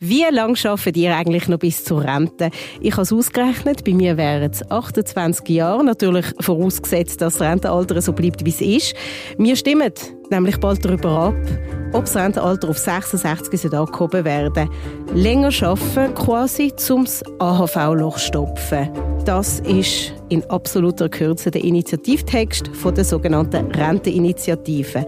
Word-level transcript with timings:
Wie 0.00 0.24
lange 0.30 0.56
arbeitet 0.62 0.96
ihr 0.96 1.16
eigentlich 1.16 1.48
noch 1.48 1.58
bis 1.58 1.82
zur 1.82 2.04
Rente? 2.04 2.50
Ich 2.80 2.92
habe 2.92 3.02
es 3.02 3.12
ausgerechnet, 3.12 3.82
bei 3.82 3.92
mir 3.94 4.16
wären 4.16 4.48
es 4.48 4.70
28 4.70 5.48
Jahre, 5.48 5.82
natürlich 5.82 6.24
vorausgesetzt, 6.38 7.20
dass 7.20 7.38
das 7.38 7.42
Rentenalter 7.42 8.00
so 8.00 8.12
bleibt, 8.12 8.44
wie 8.44 8.50
es 8.50 8.60
ist. 8.60 8.94
Wir 9.38 9.56
stimmen 9.56 9.92
nämlich 10.30 10.58
bald 10.58 10.84
darüber 10.84 11.10
ab, 11.10 11.34
ob 11.92 12.04
das 12.04 12.14
Rentenalter 12.14 12.68
auf 12.68 12.78
66 12.78 13.72
angehoben 13.72 14.24
werden 14.24 14.70
Länger 15.14 15.50
arbeiten 15.62 16.14
quasi, 16.14 16.72
um 16.90 17.04
das 17.04 17.24
AHV-Loch 17.40 18.18
zu 18.18 18.26
stopfen. 18.26 18.90
Das 19.24 19.58
ist 19.60 20.14
in 20.28 20.48
absoluter 20.48 21.08
Kürze 21.08 21.50
der 21.50 21.64
Initiativtext 21.64 22.68
von 22.68 22.94
der 22.94 23.04
sogenannten 23.04 23.72
Renteninitiative. 23.72 25.04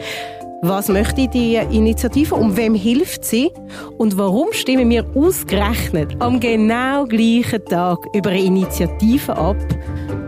Was 0.63 0.89
möchte 0.89 1.27
die 1.27 1.55
Initiative? 1.55 2.35
Um 2.35 2.55
wem 2.55 2.75
hilft 2.75 3.25
sie? 3.25 3.51
Und 3.97 4.19
warum 4.19 4.53
stimmen 4.53 4.91
wir 4.91 5.07
ausgerechnet 5.15 6.15
am 6.19 6.39
genau 6.39 7.07
gleichen 7.07 7.65
Tag 7.65 7.99
über 8.13 8.29
eine 8.29 8.45
Initiative 8.45 9.35
ab, 9.39 9.57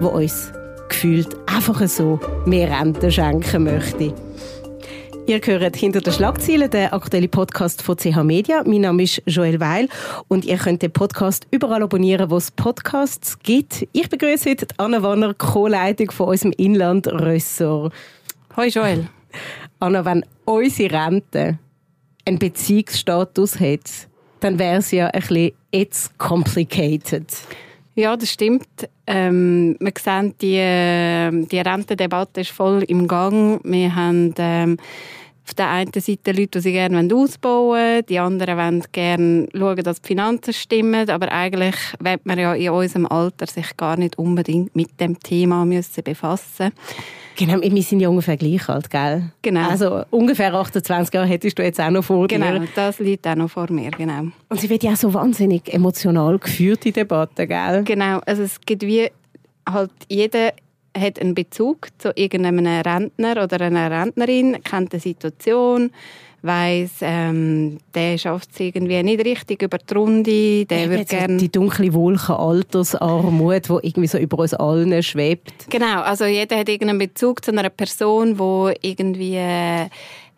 die 0.01 0.07
uns 0.07 0.51
gefühlt 0.88 1.37
einfach 1.47 1.87
so 1.87 2.19
mehr 2.47 2.71
Rente 2.71 3.12
schenken 3.12 3.65
möchte? 3.65 4.15
Ihr 5.27 5.38
hört 5.45 5.77
hinter 5.77 6.01
den 6.01 6.15
Schlagzeilen 6.15 6.71
den 6.71 6.91
aktuellen 6.91 7.30
Podcast 7.30 7.83
von 7.83 7.99
CH 7.99 8.23
Media. 8.24 8.62
Mein 8.65 8.80
Name 8.80 9.02
ist 9.02 9.21
Joel 9.27 9.60
Weil 9.60 9.91
und 10.29 10.46
ihr 10.46 10.57
könnt 10.57 10.80
den 10.80 10.95
Podcast 10.95 11.46
überall 11.51 11.83
abonnieren, 11.83 12.30
wo 12.30 12.38
es 12.38 12.51
Podcasts 12.51 13.38
gibt. 13.41 13.87
Ich 13.93 14.09
begrüße 14.09 14.49
heute 14.49 14.66
Anna 14.79 15.02
Wanner, 15.02 15.35
Co-Leitung 15.35 16.10
von 16.10 16.29
unserem 16.29 16.52
Inland-Ressort. 16.52 17.93
Hoi 18.57 18.69
Joel. 18.69 19.09
Anna, 19.83 20.05
wenn 20.05 20.25
unsere 20.45 20.95
Rente 20.95 21.59
einen 22.25 22.39
Beziehungsstatus 22.39 23.59
hat, 23.59 24.09
dann 24.39 24.57
wäre 24.57 24.77
es 24.77 24.93
ja 24.93 25.09
ein 25.09 25.21
bisschen 25.21 25.53
it's 25.73 26.09
complicated. 26.19 27.27
Ja, 27.97 28.17
das 28.17 28.31
stimmt. 28.31 28.69
Ähm, 29.09 29.77
wir 29.80 29.93
sehen, 29.99 30.35
die, 30.41 31.47
die 31.49 31.59
Rentendebatte 31.59 32.43
ist 32.43 32.52
voll 32.52 32.85
im 32.85 33.09
Gang. 33.09 33.61
Wir 33.65 33.93
haben 33.93 34.33
ähm, 34.39 34.77
auf 35.45 35.54
der 35.54 35.71
einen 35.71 35.93
Seite 35.93 36.32
Leute, 36.32 36.46
die 36.46 36.60
sie 36.60 36.73
gerne 36.73 37.15
ausbauen 37.15 37.68
wollen, 37.68 38.07
die 38.09 38.18
anderen 38.18 38.57
wollen 38.57 38.85
gerne 38.93 39.49
schauen, 39.52 39.82
dass 39.82 40.01
die 40.01 40.09
Finanzen 40.09 40.52
stimmen, 40.52 41.09
aber 41.10 41.32
eigentlich 41.32 41.74
will 42.01 42.16
man 42.24 42.38
ja 42.38 42.54
in 42.54 42.71
unserem 42.71 43.07
Alter 43.07 43.46
sich 43.46 43.76
gar 43.76 43.96
nicht 43.96 44.18
unbedingt 44.18 44.74
mit 44.76 45.01
dem 45.01 45.18
Thema 45.18 45.65
müssen 45.65 46.04
befassen 46.04 46.73
Genau, 47.37 47.60
wir 47.62 47.82
sind 47.82 48.01
ja 48.01 48.09
ungefähr 48.09 48.37
gleich 48.37 48.68
alt, 48.68 48.90
gell? 48.90 49.32
Genau. 49.40 49.68
Also 49.68 50.02
ungefähr 50.10 50.52
28 50.52 51.15
Jahre 51.15 51.26
hättest 51.26 51.59
du 51.59 51.62
jetzt 51.62 51.80
auch 51.80 51.90
noch 51.90 52.04
vor 52.04 52.27
genau, 52.27 52.46
dir. 52.46 52.52
Genau, 52.60 52.71
das 52.74 52.99
liegt 52.99 53.27
auch 53.27 53.34
noch 53.34 53.51
vor 53.51 53.71
mir, 53.71 53.90
genau. 53.90 54.29
Und 54.49 54.60
sie 54.60 54.68
wird 54.68 54.82
ja 54.82 54.93
auch 54.93 54.96
so 54.96 55.12
wahnsinnig 55.15 55.73
emotional 55.73 56.38
geführt, 56.38 56.84
die 56.84 56.93
Debatte, 56.93 57.46
gell? 57.46 57.84
Genau, 57.84 58.18
also 58.27 58.43
es 58.43 58.60
gibt 58.60 58.82
wie 58.82 59.09
halt 59.68 59.90
jeder 60.09 60.52
hat 60.96 61.21
einen 61.21 61.35
Bezug 61.35 61.88
zu 61.98 62.12
irgendeinem 62.15 62.66
Rentner 62.66 63.43
oder 63.43 63.60
einer 63.60 63.90
Rentnerin, 63.90 64.62
kennt 64.62 64.93
die 64.93 64.99
Situation, 64.99 65.91
weiss, 66.43 66.97
ähm, 67.00 67.78
der 67.94 68.19
schafft 68.19 68.50
es 68.53 68.60
irgendwie 68.60 69.03
nicht 69.03 69.25
richtig 69.25 69.62
über 69.62 69.78
die 69.78 69.94
Runde, 69.94 70.66
der 70.66 70.91
würde 70.91 71.04
gerne... 71.04 71.37
Die 71.37 71.50
dunkle 71.50 71.93
Wolke 71.94 72.37
Altersarmut, 72.37 73.69
die 73.69 73.87
irgendwie 73.87 74.09
so 74.09 74.19
über 74.19 74.38
uns 74.41 74.54
allen 74.54 75.03
schwebt. 75.03 75.71
Genau, 75.71 76.03
also 76.03 76.25
jeder 76.25 76.59
hat 76.59 76.69
irgendeinen 76.69 76.99
Bezug 76.99 77.44
zu 77.44 77.53
einer 77.53 77.71
Person, 77.71 78.37
die 78.37 78.88
irgendwie 78.88 79.37
äh, 79.37 79.88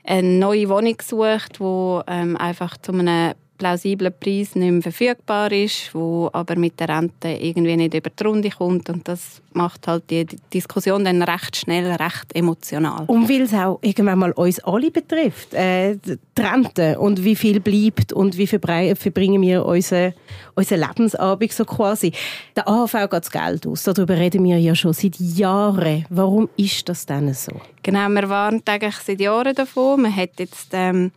eine 0.04 0.28
neue 0.28 0.68
Wohnung 0.68 0.96
sucht, 1.02 1.58
die 1.58 2.00
ähm, 2.06 2.36
einfach 2.36 2.76
zu 2.76 2.92
einem 2.92 3.34
plausiblen 3.56 4.12
Preis 4.18 4.54
nicht 4.54 4.70
mehr 4.70 4.82
verfügbar 4.82 5.52
ist, 5.52 5.94
wo 5.94 6.28
aber 6.32 6.56
mit 6.56 6.78
der 6.80 6.88
Rente 6.88 7.28
irgendwie 7.28 7.76
nicht 7.76 7.94
über 7.94 8.10
die 8.10 8.24
Runde 8.24 8.50
kommt 8.50 8.90
und 8.90 9.06
das 9.06 9.40
macht 9.52 9.86
halt 9.86 10.10
die 10.10 10.26
Diskussion 10.52 11.04
dann 11.04 11.22
recht 11.22 11.56
schnell, 11.56 11.90
recht 11.92 12.34
emotional. 12.34 13.04
Und 13.06 13.28
weil 13.28 13.42
es 13.42 13.54
auch 13.54 13.78
irgendwann 13.82 14.18
mal 14.18 14.32
uns 14.32 14.58
alle 14.60 14.90
betrifft, 14.90 15.54
äh, 15.54 15.96
die 15.96 16.18
Rente 16.40 16.98
und 16.98 17.22
wie 17.24 17.36
viel 17.36 17.60
bleibt 17.60 18.12
und 18.12 18.36
wie 18.36 18.46
verbringen 18.46 19.40
wir 19.42 19.64
unseren, 19.64 20.14
unseren 20.54 20.80
Lebensabend 20.80 21.52
so 21.52 21.64
quasi. 21.64 22.12
Der 22.56 22.68
AHV 22.68 22.92
geht 22.92 23.12
das 23.12 23.30
Geld 23.30 23.66
aus, 23.66 23.84
darüber 23.84 24.16
reden 24.16 24.44
wir 24.44 24.58
ja 24.58 24.74
schon 24.74 24.92
seit 24.92 25.18
Jahren. 25.18 26.04
Warum 26.10 26.48
ist 26.56 26.88
das 26.88 27.06
denn 27.06 27.32
so? 27.34 27.52
Genau, 27.82 28.08
wir 28.08 28.28
waren 28.28 28.62
eigentlich 28.66 28.96
seit 28.96 29.20
Jahren 29.20 29.54
davon. 29.54 30.02
Man 30.02 30.16
hat 30.16 30.30
jetzt 30.38 30.68
ähm, 30.72 31.12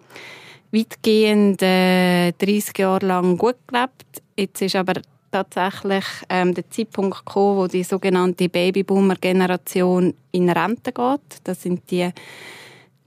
weitgehend 0.77 1.61
äh, 1.61 2.31
30 2.33 2.77
Jahre 2.77 3.05
lang 3.05 3.37
gut 3.37 3.57
gelebt. 3.67 4.21
Jetzt 4.35 4.61
ist 4.61 4.75
aber 4.75 5.01
tatsächlich 5.31 6.05
ähm, 6.29 6.53
der 6.53 6.69
Zeitpunkt 6.69 7.25
gekommen, 7.25 7.57
wo 7.57 7.67
die 7.67 7.83
sogenannte 7.83 8.49
Babyboomer-Generation 8.49 10.13
in 10.31 10.49
Rente 10.49 10.91
geht. 10.91 11.39
Das 11.43 11.61
sind 11.61 11.89
die 11.91 12.09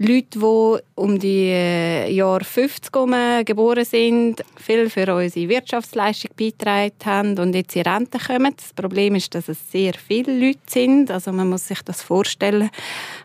Leute, 0.02 0.38
die 0.38 0.78
um 0.94 1.18
die 1.18 1.48
äh, 1.50 2.10
Jahre 2.10 2.42
50 2.42 2.90
herum 2.94 3.14
geboren 3.44 3.84
sind, 3.84 4.42
viel 4.56 4.88
für 4.88 5.14
unsere 5.14 5.48
Wirtschaftsleistung 5.48 6.30
beigetragen 6.38 6.94
haben 7.04 7.38
und 7.38 7.54
jetzt 7.54 7.76
in 7.76 7.82
Rente 7.82 8.18
kommen. 8.18 8.54
Das 8.56 8.72
Problem 8.72 9.14
ist, 9.14 9.34
dass 9.34 9.48
es 9.48 9.70
sehr 9.70 9.92
viele 9.92 10.38
Leute 10.38 10.60
sind. 10.66 11.10
Also 11.10 11.32
man 11.32 11.50
muss 11.50 11.68
sich 11.68 11.82
das 11.82 12.02
vorstellen. 12.02 12.70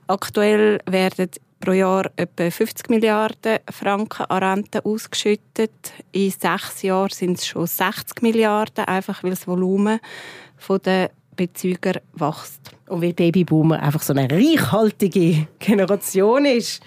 Aktuell 0.08 0.80
werden 0.86 1.30
pro 1.60 1.72
Jahr 1.72 2.12
etwa 2.16 2.50
50 2.50 2.90
Milliarden 2.90 3.60
Franken 3.70 4.26
an 4.26 4.44
Rente 4.44 4.84
ausgeschüttet. 4.86 5.94
In 6.12 6.32
sechs 6.32 6.82
Jahren 6.82 7.10
sind 7.10 7.38
es 7.38 7.48
schon 7.48 7.68
60 7.68 8.22
Milliarden, 8.22 8.86
einfach 8.86 9.24
weil 9.24 9.32
das 9.32 9.48
Volumen 9.48 10.00
der 10.84 11.12
Bezüger 11.36 12.02
wächst. 12.14 12.72
Und 12.88 13.02
weil 13.02 13.14
Babyboomer 13.14 13.82
einfach 13.82 14.02
so 14.02 14.14
eine 14.14 14.30
reichhaltige 14.30 15.48
Generation 15.60 16.46
ist. 16.46 16.82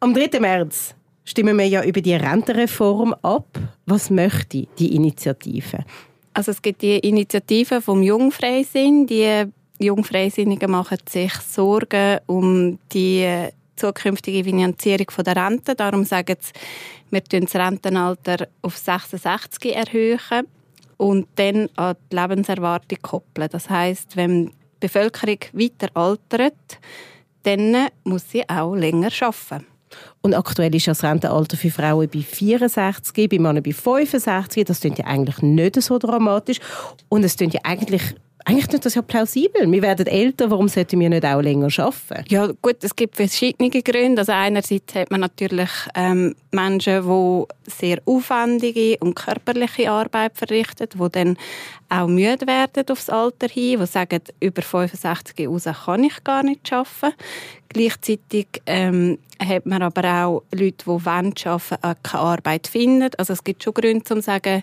Am 0.00 0.14
3. 0.14 0.40
März 0.40 0.94
stimmen 1.24 1.56
wir 1.58 1.66
ja 1.66 1.84
über 1.84 2.00
die 2.00 2.14
Rentenreform 2.14 3.14
ab. 3.22 3.46
Was 3.86 4.10
möchte 4.10 4.66
die 4.78 4.94
Initiative? 4.94 5.84
Also 6.34 6.52
es 6.52 6.62
gibt 6.62 6.82
die 6.82 6.98
Initiative 6.98 7.80
vom 7.80 8.02
Jungfreisinn. 8.02 9.06
Die 9.06 9.44
Jungfreisinnigen 9.80 10.70
machen 10.70 10.98
sich 11.08 11.32
Sorgen 11.34 12.18
um 12.26 12.78
die 12.92 13.48
zukünftige 13.78 14.44
Finanzierung 14.44 15.06
der 15.24 15.36
Rente. 15.36 15.74
Darum 15.74 16.04
sagen 16.04 16.36
sie, 16.40 16.52
wir 17.10 17.22
erhöhen 17.22 17.46
das 17.46 17.54
Rentenalter 17.54 18.48
auf 18.62 18.76
66 18.76 19.74
erhöhen 19.74 20.46
und 20.96 21.26
dann 21.36 21.68
an 21.76 21.96
die 22.10 22.16
Lebenserwartung 22.16 22.98
koppeln. 23.02 23.48
Das 23.50 23.70
heißt, 23.70 24.16
wenn 24.16 24.46
die 24.46 24.52
Bevölkerung 24.80 25.38
weiter 25.52 25.88
altert, 25.94 26.78
dann 27.44 27.88
muss 28.04 28.30
sie 28.30 28.48
auch 28.48 28.74
länger 28.74 29.10
arbeiten. 29.20 29.66
Und 30.20 30.34
aktuell 30.34 30.74
ist 30.74 30.88
das 30.88 31.02
Rentenalter 31.02 31.56
für 31.56 31.70
Frauen 31.70 32.08
bei 32.08 32.20
64, 32.20 33.28
bei 33.28 33.38
Männern 33.38 33.62
bei 33.62 33.72
65. 33.72 34.64
Das 34.64 34.80
klingt 34.80 34.98
ja 34.98 35.06
eigentlich 35.06 35.40
nicht 35.40 35.80
so 35.80 35.98
dramatisch. 35.98 36.58
Und 37.08 37.24
es 37.24 37.36
klingt 37.36 37.54
ja 37.54 37.60
eigentlich 37.64 38.02
eigentlich 38.48 38.72
ist 38.72 38.86
das 38.86 38.94
ja 38.94 39.02
plausibel. 39.02 39.70
Wir 39.70 39.82
werden 39.82 40.06
älter, 40.06 40.50
warum 40.50 40.68
sollten 40.68 40.98
wir 41.00 41.10
nicht 41.10 41.26
auch 41.26 41.42
länger 41.42 41.68
arbeiten? 41.76 42.24
Ja 42.28 42.46
gut, 42.62 42.76
es 42.82 42.96
gibt 42.96 43.16
verschiedene 43.16 43.68
Gründe. 43.68 44.22
Also 44.22 44.32
einerseits 44.32 44.94
hat 44.94 45.10
man 45.10 45.20
natürlich 45.20 45.68
ähm, 45.94 46.34
Menschen, 46.50 47.02
die 47.04 47.70
sehr 47.70 47.98
aufwendige 48.06 48.96
und 49.00 49.14
körperliche 49.14 49.90
Arbeit 49.90 50.32
verrichten, 50.34 50.88
die 50.94 51.08
dann 51.12 51.36
auch 51.90 52.06
müde 52.06 52.46
werden 52.46 52.88
aufs 52.90 53.10
Alter 53.10 53.48
hin, 53.48 53.80
die 53.80 53.86
sagen, 53.86 54.20
über 54.40 54.62
65 54.62 55.46
raus 55.46 55.68
kann 55.84 56.04
ich 56.04 56.24
gar 56.24 56.42
nicht 56.42 56.72
arbeiten. 56.72 57.16
Gleichzeitig 57.68 58.46
ähm, 58.64 59.18
hat 59.38 59.66
man 59.66 59.82
aber 59.82 60.24
auch 60.24 60.42
Leute, 60.52 60.84
die 60.84 60.86
wollen 60.86 61.34
arbeiten, 61.44 62.02
keine 62.02 62.22
Arbeit 62.22 62.66
finden. 62.66 63.10
Also 63.18 63.34
es 63.34 63.44
gibt 63.44 63.62
schon 63.62 63.74
Gründe, 63.74 63.98
um 63.98 64.04
zu 64.04 64.22
sagen, 64.22 64.62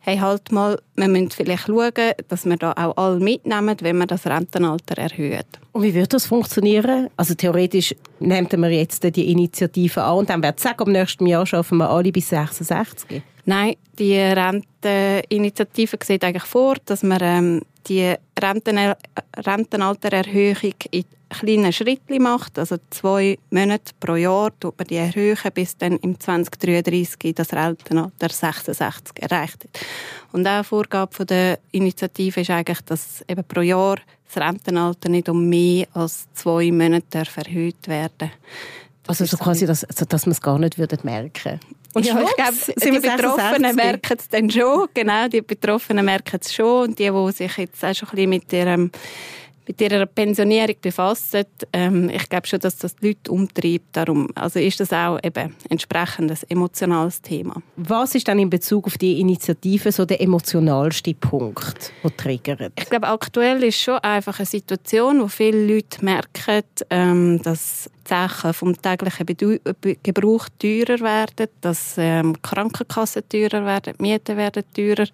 hey, 0.00 0.18
halt 0.18 0.50
mal, 0.50 0.80
wir 0.96 1.08
müssen 1.08 1.30
vielleicht 1.30 1.66
schauen, 1.66 1.92
dass 2.28 2.46
wir 2.46 2.56
da 2.56 2.72
auch 2.72 2.96
alle 2.96 3.20
mitnehmen, 3.20 3.76
wenn 3.80 3.98
wir 3.98 4.06
das 4.06 4.26
Rentenalter 4.26 4.98
erhöhen. 4.98 5.44
Und 5.72 5.82
wie 5.82 5.94
wird 5.94 6.12
das 6.12 6.26
funktionieren? 6.26 7.08
Also 7.16 7.34
theoretisch 7.34 7.94
nehmen 8.18 8.48
wir 8.50 8.70
jetzt 8.70 9.04
die 9.04 9.30
Initiative 9.30 10.02
an 10.02 10.18
und 10.18 10.30
dann 10.30 10.42
wird 10.42 10.58
sagen, 10.58 10.82
am 10.84 10.92
nächsten 10.92 11.26
Jahr 11.26 11.46
schaffen 11.46 11.78
wir 11.78 11.90
alle 11.90 12.10
bis 12.12 12.30
66? 12.30 13.22
Nein, 13.44 13.74
die 13.98 14.16
Renteninitiative 14.16 15.98
sieht 16.02 16.24
eigentlich 16.24 16.44
vor, 16.44 16.76
dass 16.86 17.02
man 17.02 17.18
ähm, 17.22 17.62
die 17.88 18.14
Renten 18.38 18.94
Rentenaltererhöhung 19.36 20.74
in 20.90 21.04
kleinen 21.28 21.72
Schritten 21.72 22.22
macht. 22.22 22.58
Also 22.58 22.76
zwei 22.90 23.38
Monate 23.50 23.92
pro 24.00 24.16
Jahr 24.16 24.50
tut 24.58 24.78
man 24.78 24.86
die 24.86 24.96
erhöhen, 24.96 25.36
bis 25.54 25.76
dann 25.76 25.96
im 25.98 26.18
2033 26.18 27.34
das 27.34 27.52
Rentenalter 27.52 28.28
66 28.28 29.22
erreicht 29.22 29.64
wird. 29.64 29.78
Und 30.32 30.46
auch 30.46 30.64
Vorgabe 30.64 31.24
der 31.24 31.58
Initiative 31.72 32.40
ist 32.40 32.50
eigentlich, 32.50 32.80
dass 32.82 33.24
eben 33.28 33.44
pro 33.44 33.60
Jahr 33.60 33.96
das 34.26 34.42
Rentenalter 34.42 35.08
nicht 35.08 35.28
um 35.28 35.48
mehr 35.48 35.86
als 35.94 36.28
zwei 36.34 36.70
Monate 36.70 37.24
erhöht 37.36 37.88
werden 37.88 38.30
also 39.10 39.24
so 39.24 39.36
quasi, 39.38 39.66
dass, 39.66 39.80
dass 39.80 40.26
man 40.26 40.32
es 40.32 40.40
gar 40.40 40.58
nicht 40.58 40.78
würde 40.78 40.98
merken 41.02 41.58
Und 41.94 42.06
ja, 42.06 42.20
ich 42.22 42.36
glaube, 42.36 42.56
die 42.76 43.08
Betroffenen 43.08 43.74
merken 43.76 44.16
es 44.18 44.28
dann 44.28 44.50
schon. 44.50 44.88
Genau, 44.94 45.28
die 45.28 45.42
Betroffenen 45.42 46.04
merken 46.04 46.38
es 46.40 46.54
schon. 46.54 46.90
Und 46.90 46.98
die, 46.98 47.10
die 47.10 47.32
sich 47.32 47.56
jetzt 47.56 47.84
auch 47.84 47.94
schon 47.94 48.08
ein 48.10 48.14
bisschen 48.14 48.30
mit 48.30 48.52
ihrem 48.52 48.90
mit 49.70 49.80
ihrer 49.80 50.06
Pensionierung 50.06 50.74
befassen. 50.82 51.44
Ähm, 51.72 52.10
ich 52.10 52.28
glaube 52.28 52.46
schon, 52.46 52.58
dass 52.58 52.76
das 52.76 52.96
die 52.96 53.08
Leute 53.08 53.30
umtreibt. 53.30 53.88
Darum 53.92 54.28
also 54.34 54.58
ist 54.58 54.80
das 54.80 54.92
auch 54.92 55.18
eben 55.22 55.54
entsprechend 55.68 56.32
ein 56.32 56.38
emotionales 56.48 57.22
Thema. 57.22 57.62
Was 57.76 58.16
ist 58.16 58.26
dann 58.26 58.40
in 58.40 58.50
Bezug 58.50 58.86
auf 58.86 58.98
die 58.98 59.20
Initiative 59.20 59.92
so 59.92 60.04
der 60.04 60.20
emotionalste 60.20 61.14
Punkt, 61.14 61.92
der 62.02 62.16
triggert? 62.16 62.72
Ich 62.76 62.90
glaube, 62.90 63.06
aktuell 63.06 63.62
ist 63.62 63.80
schon 63.80 63.98
einfach 63.98 64.40
eine 64.40 64.46
Situation, 64.46 65.20
wo 65.20 65.28
viele 65.28 65.74
Leute 65.74 66.04
merken, 66.04 66.64
ähm, 66.90 67.40
dass 67.42 67.88
die 67.99 67.99
Sachen 68.10 68.52
vom 68.52 68.80
täglichen 68.80 69.26
Gebrauch 70.02 70.48
teurer 70.58 71.00
werden, 71.00 71.48
dass 71.60 71.94
ähm, 71.96 72.34
Krankenkassen 72.42 73.28
teurer 73.28 73.64
werden, 73.64 73.94
die 73.98 74.02
Mieten 74.02 74.36
werden 74.36 74.64
teurer. 74.74 75.06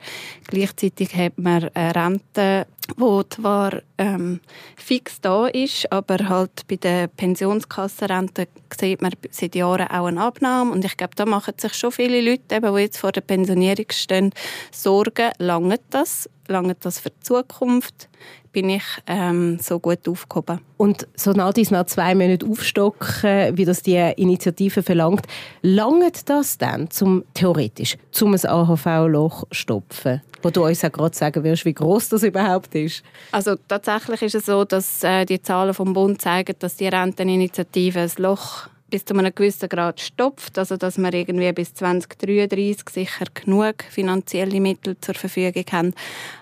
Gleichzeitig 0.47 1.15
hat 1.15 1.39
man 1.39 1.69
eine 1.75 1.95
Rente 1.95 2.67
wo 2.97 3.23
zwar 3.25 3.83
ähm, 3.99 4.41
fix 4.77 5.21
da 5.21 5.47
ist, 5.49 5.91
aber 5.91 6.29
halt 6.29 6.67
bei 6.69 6.77
der 6.77 7.09
Pensionskassenrente 7.09 8.49
sieht 8.79 9.03
man 9.03 9.13
seit 9.31 9.55
Jahren 9.55 9.89
auch 9.89 10.07
eine 10.07 10.23
Abnahme. 10.23 10.71
Und 10.71 10.85
ich 10.85 10.97
glaube, 10.97 11.15
da 11.17 11.27
machen 11.27 11.55
sich 11.59 11.75
schon 11.75 11.93
viele 11.93 12.21
Leute, 12.21 12.55
eben, 12.55 12.75
die 12.75 12.83
jetzt 12.83 12.99
vor 12.99 13.13
der 13.13 13.23
Pensionierung 13.23 13.87
stehen, 13.91 14.33
Sorgen, 14.71 15.33
lange 15.39 15.81
das, 15.91 16.29
lange 16.49 16.75
das 16.81 16.99
für 16.99 17.11
die 17.11 17.21
Zukunft, 17.21 18.09
bin 18.53 18.71
ich 18.71 18.85
ähm, 19.07 19.59
so 19.61 19.79
gut 19.79 20.09
aufgehoben. 20.09 20.61
Und 20.79 21.07
so 21.15 21.33
Nadis 21.33 21.71
nach 21.71 21.85
zwei 21.87 22.15
Monaten 22.15 22.51
aufstocken, 22.51 23.57
wie 23.57 23.67
das 23.67 23.83
die 23.83 23.97
Initiative 24.17 24.83
verlangt, 24.83 25.27
langt 25.61 26.29
das 26.31 26.57
dann 26.57 26.91
zum 26.91 27.25
theoretisch, 27.35 27.99
zum 28.13 28.33
ein 28.33 28.47
AHV-Loch 28.47 29.45
stopfen? 29.51 30.23
Wo 30.43 30.49
du 30.49 30.65
uns 30.65 30.85
auch 30.85 30.93
gerade 30.93 31.15
sagen 31.15 31.45
wirst, 31.45 31.67
wie 31.67 31.75
groß 31.75 32.09
das 32.09 32.23
überhaupt 32.23 32.75
ist. 32.75 33.03
Also 33.33 33.57
tatsächlich 33.69 34.23
ist 34.23 34.37
es 34.37 34.47
so, 34.47 34.65
dass 34.65 35.03
äh, 35.05 35.27
die 35.27 35.43
Zahlen 35.43 35.75
vom 35.75 35.93
Bund 35.93 36.23
zeigen, 36.23 36.55
dass 36.59 36.77
die 36.77 36.89
Renteninitiative 36.89 38.01
ein 38.01 38.11
Loch 38.17 38.69
bis 38.91 39.05
zu 39.05 39.15
einem 39.15 39.35
gewissen 39.35 39.69
Grad 39.69 40.01
stopft, 40.01 40.59
also 40.59 40.77
dass 40.77 40.99
wir 40.99 41.13
irgendwie 41.13 41.53
bis 41.53 41.75
2033 41.75 42.89
sicher 42.89 43.27
genug 43.35 43.83
finanzielle 43.91 44.61
Mittel 44.61 44.97
zur 45.01 45.15
Verfügung 45.15 45.65
haben. 45.73 45.95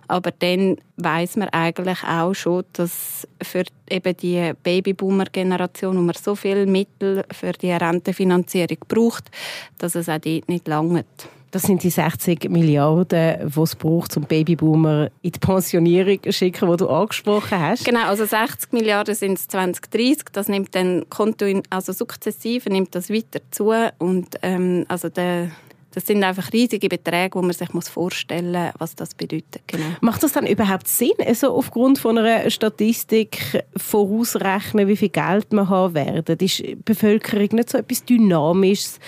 Aber 0.08 0.30
dann 0.30 0.76
weiß 0.96 1.36
man 1.36 1.48
eigentlich 1.48 2.04
auch 2.04 2.34
schon, 2.34 2.64
dass 2.74 3.26
für 3.42 3.64
eben 3.88 4.16
die 4.16 4.52
Babyboomer-Generation, 4.62 5.96
wo 5.96 6.02
man 6.02 6.14
so 6.14 6.34
viele 6.34 6.66
Mittel 6.66 7.24
für 7.32 7.52
die 7.52 7.72
Rentenfinanzierung 7.72 8.78
braucht, 8.88 9.30
dass 9.78 9.94
es 9.94 10.08
auch 10.08 10.18
dort 10.18 10.48
nicht 10.48 10.68
langt. 10.68 11.06
Das 11.54 11.62
sind 11.62 11.84
die 11.84 11.90
60 11.90 12.50
Milliarden, 12.50 13.48
die 13.48 13.60
es 13.60 13.76
braucht, 13.76 14.16
um 14.16 14.24
Babyboomer 14.24 15.08
in 15.22 15.30
die 15.30 15.38
Pensionierung 15.38 16.20
zu 16.20 16.32
schicken, 16.32 16.68
die 16.68 16.76
du 16.78 16.88
angesprochen 16.88 17.60
hast. 17.60 17.84
Genau, 17.84 18.08
also 18.08 18.24
60 18.24 18.72
Milliarden 18.72 19.14
sind 19.14 19.38
es 19.38 19.46
2030. 19.46 20.24
Das 20.32 20.48
nimmt 20.48 20.74
dann 20.74 21.08
Konto 21.10 21.46
also 21.70 21.92
sukzessive 21.92 22.68
nimmt 22.70 22.96
das 22.96 23.08
weiter 23.08 23.38
zu 23.52 23.72
und 23.98 24.34
ähm, 24.42 24.84
also 24.88 25.08
der 25.08 25.52
das 25.94 26.06
sind 26.06 26.22
einfach 26.24 26.52
riesige 26.52 26.88
Beträge, 26.88 27.36
wo 27.36 27.42
man 27.42 27.52
sich 27.52 27.68
vorstellen 27.68 28.52
muss, 28.52 28.72
was 28.78 28.94
das 28.96 29.14
bedeutet. 29.14 29.62
Genau. 29.66 29.84
Macht 30.00 30.22
das 30.22 30.32
dann 30.32 30.46
überhaupt 30.46 30.88
Sinn, 30.88 31.12
also 31.24 31.54
aufgrund 31.54 31.98
von 31.98 32.18
einer 32.18 32.50
Statistik 32.50 33.64
vorauszurechnen, 33.76 34.88
wie 34.88 34.96
viel 34.96 35.10
Geld 35.10 35.52
man 35.52 35.68
haben 35.68 35.94
werden? 35.94 36.36
Ist 36.38 36.58
die 36.58 36.74
Bevölkerung 36.74 37.48
nicht 37.52 37.70
so 37.70 37.78
etwas 37.78 38.04
Dynamisches, 38.04 38.98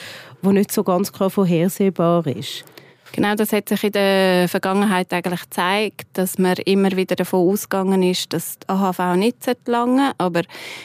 wo 0.42 0.52
nicht 0.52 0.72
so 0.72 0.84
ganz 0.84 1.12
klar 1.12 1.30
vorhersehbar 1.30 2.26
ist. 2.26 2.64
Genau, 3.12 3.34
das 3.34 3.52
hat 3.52 3.68
sich 3.68 3.82
in 3.84 3.92
der 3.92 4.48
Vergangenheit 4.48 5.12
eigentlich 5.12 5.40
gezeigt, 5.40 6.06
dass 6.12 6.38
man 6.38 6.56
immer 6.66 6.90
wieder 6.92 7.16
davon 7.16 7.48
ausgegangen 7.48 8.02
ist, 8.02 8.32
dass 8.32 8.58
die 8.58 8.68
AHV 8.68 9.16
nicht 9.16 9.38
lange 9.66 10.12
aber 10.18 10.42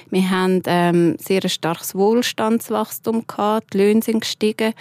wir 0.10 0.30
haben 0.30 0.62
ähm, 0.66 1.18
sehr 1.20 1.48
starkes 1.50 1.94
Wohlstandswachstum 1.94 3.28
gehabt, 3.28 3.74
die 3.74 3.80
Löhne 3.80 4.02
sind 4.02 4.22
gestiegen, 4.22 4.74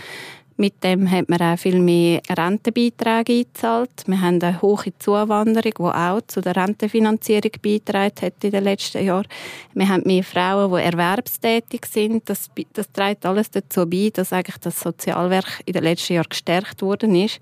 mit 0.61 0.85
dem 0.85 1.11
hat 1.11 1.31
man 1.31 1.41
auch 1.41 1.59
viel 1.59 1.81
mehr 1.81 2.21
Rentenbeiträge 2.29 3.33
eingezahlt. 3.33 4.05
Wir 4.07 4.21
haben 4.21 4.43
eine 4.43 4.61
hohe 4.61 4.93
Zuwanderung, 4.99 5.73
die 5.79 5.83
auch 5.83 6.21
zu 6.27 6.43
der 6.43 6.55
Rentenfinanzierung 6.55 7.53
beigetragen 7.63 8.21
hat 8.21 8.45
in 8.45 8.51
den 8.51 8.65
letzten 8.65 9.03
Jahren. 9.03 9.27
Wir 9.73 9.89
haben 9.89 10.03
mehr 10.05 10.23
Frauen, 10.23 10.71
die 10.71 10.85
erwerbstätig 10.85 11.87
sind. 11.87 12.29
Das, 12.29 12.51
das 12.75 12.93
trägt 12.93 13.25
alles 13.25 13.51
dazu 13.51 13.89
bei, 13.89 14.11
dass 14.13 14.35
eigentlich 14.35 14.59
das 14.59 14.79
Sozialwerk 14.79 15.63
in 15.65 15.73
den 15.73 15.83
letzten 15.83 16.13
Jahren 16.13 16.29
gestärkt 16.29 16.83
worden 16.83 17.15
ist. 17.15 17.41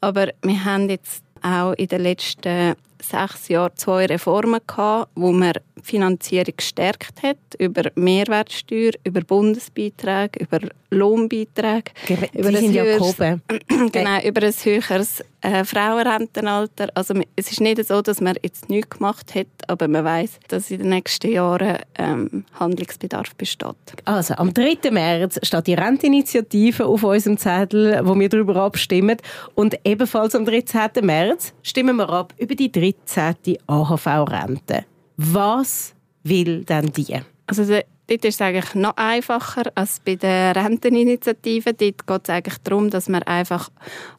Aber 0.00 0.26
wir 0.42 0.64
haben 0.64 0.90
jetzt 0.90 1.22
auch 1.42 1.74
in 1.74 1.86
den 1.86 2.02
letzten 2.02 2.74
sechs 3.00 3.48
Jahren 3.48 3.76
zwei 3.76 4.06
Reformen 4.06 4.60
gehabt, 4.66 5.10
wo 5.14 5.32
man 5.32 5.52
die 5.76 5.82
Finanzierung 5.82 6.54
gestärkt 6.56 7.22
hat 7.22 7.38
über 7.58 7.90
Mehrwertsteuer, 7.94 8.92
über 9.04 9.20
Bundesbeiträge, 9.20 10.40
über 10.40 10.58
Lohnbeiträge. 10.90 11.92
Die 12.08 12.38
über 12.38 12.52
sind 12.52 12.72
ja 12.72 12.84
gehoben. 12.84 13.42
genau, 13.92 14.20
über 14.24 14.42
ein 14.42 14.52
höheres 14.52 15.22
äh, 15.40 15.64
Frauenrentenalter. 15.64 16.88
Also 16.94 17.14
es 17.36 17.52
ist 17.52 17.60
nicht 17.60 17.84
so, 17.86 18.00
dass 18.02 18.20
man 18.20 18.36
jetzt 18.42 18.68
nichts 18.68 18.90
gemacht 18.90 19.34
hat, 19.34 19.46
aber 19.66 19.88
man 19.88 20.04
weiß, 20.04 20.40
dass 20.48 20.70
in 20.70 20.78
den 20.78 20.88
nächsten 20.90 21.30
Jahren 21.30 21.78
ähm, 21.96 22.44
Handlungsbedarf 22.58 23.34
besteht. 23.36 23.76
Also 24.04 24.34
am 24.34 24.52
3. 24.54 24.90
März 24.90 25.38
steht 25.42 25.66
die 25.66 25.74
Renteninitiative 25.74 26.86
auf 26.86 27.02
unserem 27.02 27.36
Zettel, 27.36 28.00
wo 28.04 28.18
wir 28.18 28.28
darüber 28.28 28.56
abstimmen. 28.56 29.18
Und 29.54 29.78
ebenfalls 29.84 30.34
am 30.34 30.44
13. 30.44 30.90
März 31.02 31.52
stimmen 31.62 31.96
wir 31.96 32.08
ab 32.08 32.34
über 32.38 32.54
die 32.54 32.72
13. 32.72 33.58
AHV-Rente. 33.66 34.84
Was 35.16 35.94
will 36.22 36.64
denn 36.64 36.92
die? 36.92 37.16
Also 37.46 37.64
Dort 38.08 38.24
ist 38.24 38.36
es 38.36 38.40
eigentlich 38.40 38.74
noch 38.74 38.96
einfacher 38.96 39.64
als 39.74 40.00
bei 40.00 40.16
der 40.16 40.56
Renteninitiative. 40.56 41.74
Dort 41.74 42.06
geht 42.06 42.20
es 42.24 42.30
eigentlich 42.30 42.56
darum, 42.64 42.88
dass 42.88 43.10
man 43.10 43.22
einfach 43.24 43.68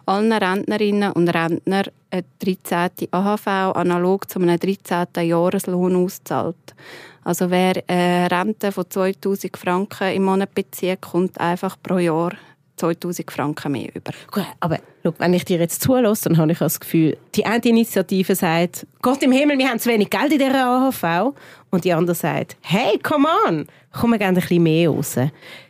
allen 0.06 0.32
Rentnerinnen 0.32 1.12
und 1.12 1.28
Rentner 1.28 1.86
eine 2.12 2.24
13. 2.38 3.10
AHV 3.10 3.48
analog 3.48 4.30
zu 4.30 4.40
einem 4.40 4.60
13. 4.60 5.08
Jahreslohn 5.28 5.96
auszahlt. 5.96 6.76
Also 7.24 7.50
wer 7.50 7.82
eine 7.88 8.30
Rente 8.30 8.72
von 8.72 8.88
2000 8.88 9.58
Franken 9.58 10.14
im 10.14 10.24
Monat 10.24 10.54
bezieht, 10.54 11.02
kommt 11.02 11.40
einfach 11.40 11.76
pro 11.82 11.98
Jahr 11.98 12.34
2000 12.80 13.32
Franken 13.32 13.72
mehr 13.72 13.90
über. 13.94 14.12
Gut, 14.32 14.46
aber 14.60 14.80
schau, 15.04 15.14
wenn 15.18 15.34
ich 15.34 15.46
dir 15.46 15.60
jetzt 15.60 15.82
zulasse, 15.82 16.30
dann 16.30 16.38
habe 16.38 16.52
ich 16.52 16.60
das 16.60 16.80
Gefühl, 16.80 17.18
die 17.36 17.46
eine 17.46 17.64
Initiative 17.64 18.36
sagt, 18.36 18.88
Gott 19.02 19.22
im 19.24 19.32
Himmel, 19.32 19.58
wir 19.58 19.70
haben 19.70 19.80
zu 19.80 19.90
wenig 19.90 20.10
Geld 20.10 20.32
in 20.32 20.40
dieser 20.40 20.66
AHV. 20.66 21.34
Und 21.72 21.86
die 21.86 21.94
andere 21.94 22.16
sagt, 22.16 22.58
hey, 22.62 22.98
come 23.00 23.28
on, 23.48 23.68
komm, 23.92 24.12
wir 24.12 24.18
geben 24.18 24.30
ein 24.30 24.36
bisschen 24.36 24.64
mehr 24.64 24.90
raus. 24.90 25.16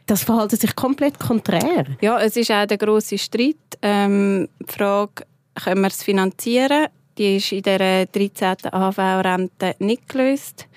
Das 0.06 0.24
verhält 0.24 0.52
sich 0.52 0.76
komplett 0.76 1.20
konträr. 1.20 1.86
Ja, 2.02 2.20
es 2.20 2.38
ist 2.38 2.52
auch 2.52 2.66
der 2.66 2.78
grosse 2.78 3.18
Streit. 3.18 3.58
Ähm, 3.82 4.48
die 4.60 4.74
Frage, 4.74 5.24
können 5.56 5.82
wir 5.82 5.88
es 5.90 6.04
finanzieren? 6.04 6.88
Die 7.18 7.36
ist 7.36 7.52
in 7.52 7.62
dieser 7.62 8.06
13. 8.06 8.72
AHV-Rente 8.72 9.76
nicht 9.80 10.08
gelöst. 10.08 10.68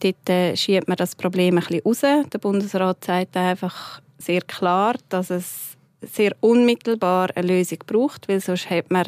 Dort 0.00 0.28
äh, 0.28 0.56
schiebt 0.56 0.88
man 0.88 0.96
das 0.96 1.14
Problem 1.14 1.58
ein 1.58 1.64
bisschen 1.64 1.82
raus. 1.84 2.00
Der 2.32 2.38
Bundesrat 2.38 3.04
sagt 3.04 3.36
einfach, 3.36 4.02
sehr 4.20 4.42
klar, 4.42 4.94
dass 5.08 5.30
es 5.30 5.76
sehr 6.02 6.34
unmittelbar 6.40 7.28
eine 7.34 7.46
Lösung 7.46 7.78
braucht, 7.86 8.28
weil 8.28 8.40
sonst 8.40 8.70
hat 8.70 8.90
man 8.90 9.06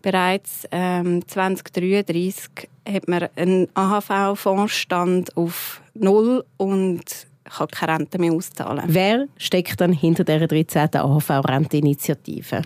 bereits 0.00 0.66
ähm, 0.70 1.26
2033 1.26 2.68
hat 2.88 3.08
man 3.08 3.28
einen 3.36 3.68
AHV-Fondsstand 3.74 5.36
auf 5.36 5.80
null 5.94 6.44
und 6.56 7.02
kann 7.44 7.68
keine 7.68 7.98
Rente 7.98 8.18
mehr 8.18 8.32
auszahlen. 8.32 8.84
Wer 8.86 9.26
steckt 9.36 9.80
dann 9.80 9.92
hinter 9.92 10.24
der 10.24 10.46
13. 10.46 10.88
AHV-Renteinitiative? 10.94 12.62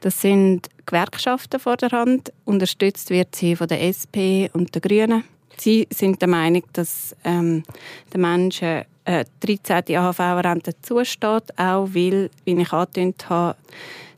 Das 0.00 0.20
sind 0.20 0.68
Gewerkschaften 0.86 1.58
vor 1.58 1.76
der 1.76 1.90
Hand. 1.90 2.32
Unterstützt 2.44 3.10
wird 3.10 3.34
sie 3.34 3.56
von 3.56 3.68
der 3.68 3.82
SP 3.82 4.48
und 4.52 4.74
den 4.74 4.82
Grünen. 4.82 5.24
Sie 5.60 5.86
sind 5.90 6.20
der 6.20 6.28
Meinung, 6.28 6.62
dass 6.72 7.16
ähm, 7.24 7.62
den 8.12 8.20
Menschen 8.20 8.84
äh, 9.04 9.24
13. 9.40 9.96
AHV-Rente 9.96 10.72
zusteht, 10.82 11.58
auch 11.58 11.88
weil, 11.94 12.30
wie 12.44 12.60
ich 12.60 12.72
angedeutet 12.72 13.28
habe, 13.28 13.56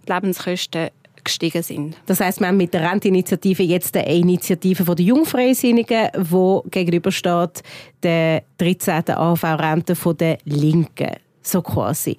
die 0.06 0.12
Lebenskosten 0.12 0.90
gestiegen 1.23 1.62
sind. 1.62 1.97
Das 2.06 2.20
heißt, 2.20 2.40
wir 2.40 2.49
haben 2.49 2.56
mit 2.56 2.75
der 2.75 2.90
Rentinitiative 2.90 3.62
jetzt 3.62 3.97
eine 3.97 4.12
Initiative 4.14 4.85
der 4.85 5.04
Jungfreisinnigen, 5.04 6.09
die 6.14 6.70
gegenübersteht 6.70 7.62
der 8.02 8.42
13. 8.59 9.11
AHV-Rente 9.11 9.94
der 10.14 10.38
Linken, 10.44 11.16
so 11.42 11.62
quasi. 11.62 12.16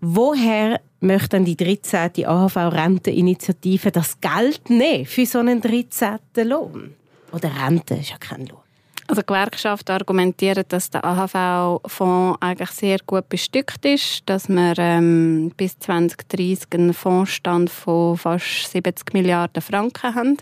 Woher 0.00 0.80
möchte 1.00 1.30
dann 1.30 1.44
die 1.44 1.56
13. 1.56 2.26
AHV-Renteninitiative 2.26 3.90
das 3.90 4.20
Geld 4.20 4.68
nehmen 4.70 5.06
für 5.06 5.26
so 5.26 5.38
einen 5.38 5.60
13. 5.60 6.18
Lohn? 6.44 6.94
Oder 7.32 7.50
Rente 7.62 7.94
ist 7.94 8.10
ja 8.10 8.16
kein 8.18 8.46
Lohn. 8.46 8.60
Also 9.08 9.22
die 9.22 9.26
Gewerkschaft 9.26 9.88
argumentiert, 9.88 10.72
dass 10.72 10.90
der 10.90 11.04
AHV-Fonds 11.04 12.38
eigentlich 12.40 12.70
sehr 12.70 12.98
gut 13.06 13.28
bestückt 13.28 13.84
ist, 13.84 14.22
dass 14.26 14.48
wir 14.48 14.74
ähm, 14.78 15.52
bis 15.56 15.78
2030 15.78 16.66
einen 16.74 16.92
Fondsstand 16.92 17.70
von 17.70 18.18
fast 18.18 18.72
70 18.72 19.12
Milliarden 19.12 19.62
Franken 19.62 20.14
haben. 20.14 20.36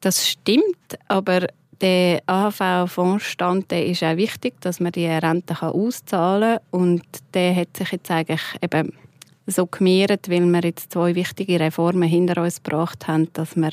Das 0.00 0.28
stimmt, 0.28 0.98
aber 1.08 1.46
der 1.80 2.22
AHV-Fondsstand 2.26 3.72
ist 3.72 4.02
auch 4.02 4.16
wichtig, 4.16 4.60
dass 4.60 4.80
man 4.80 4.92
die 4.92 5.06
Rente 5.06 5.62
auszahlen 5.62 6.58
kann 6.70 6.80
und 6.82 7.02
der 7.32 7.56
hat 7.56 7.76
sich 7.76 7.92
jetzt 7.92 8.10
eigentlich 8.10 8.42
eben 8.60 8.92
so 9.46 9.66
gemehrt, 9.66 10.30
weil 10.30 10.44
wir 10.46 10.62
jetzt 10.62 10.92
zwei 10.92 11.14
wichtige 11.14 11.60
Reformen 11.60 12.08
hinter 12.08 12.42
uns 12.42 12.62
gebracht 12.62 13.06
haben, 13.06 13.28
dass 13.32 13.56
wir 13.56 13.70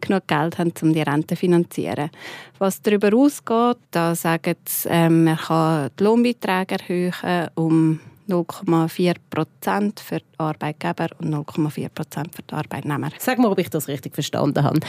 genug 0.00 0.26
Geld 0.26 0.58
haben, 0.58 0.72
um 0.82 0.92
die 0.92 1.02
Rente 1.02 1.34
zu 1.34 1.40
finanzieren. 1.40 2.10
Was 2.58 2.80
darüber 2.82 3.14
ausgeht, 3.14 3.78
da 3.90 4.14
sagen 4.14 4.56
sie, 4.64 4.88
ähm, 4.88 5.24
man 5.24 5.36
kann 5.36 5.90
die 5.98 6.04
Lohnbeiträge 6.04 6.76
erhöhen 6.78 7.48
um 7.54 8.00
0,4 8.28 9.16
Prozent 9.28 10.00
für 10.00 10.18
die 10.18 10.38
Arbeitgeber 10.38 11.08
und 11.18 11.34
0,4 11.34 11.88
Prozent 11.88 12.34
für 12.34 12.42
die 12.42 12.54
Arbeitnehmer. 12.54 13.10
Sag 13.18 13.38
mal, 13.38 13.50
ob 13.50 13.58
ich 13.58 13.70
das 13.70 13.88
richtig 13.88 14.14
verstanden 14.14 14.62
habe. 14.62 14.80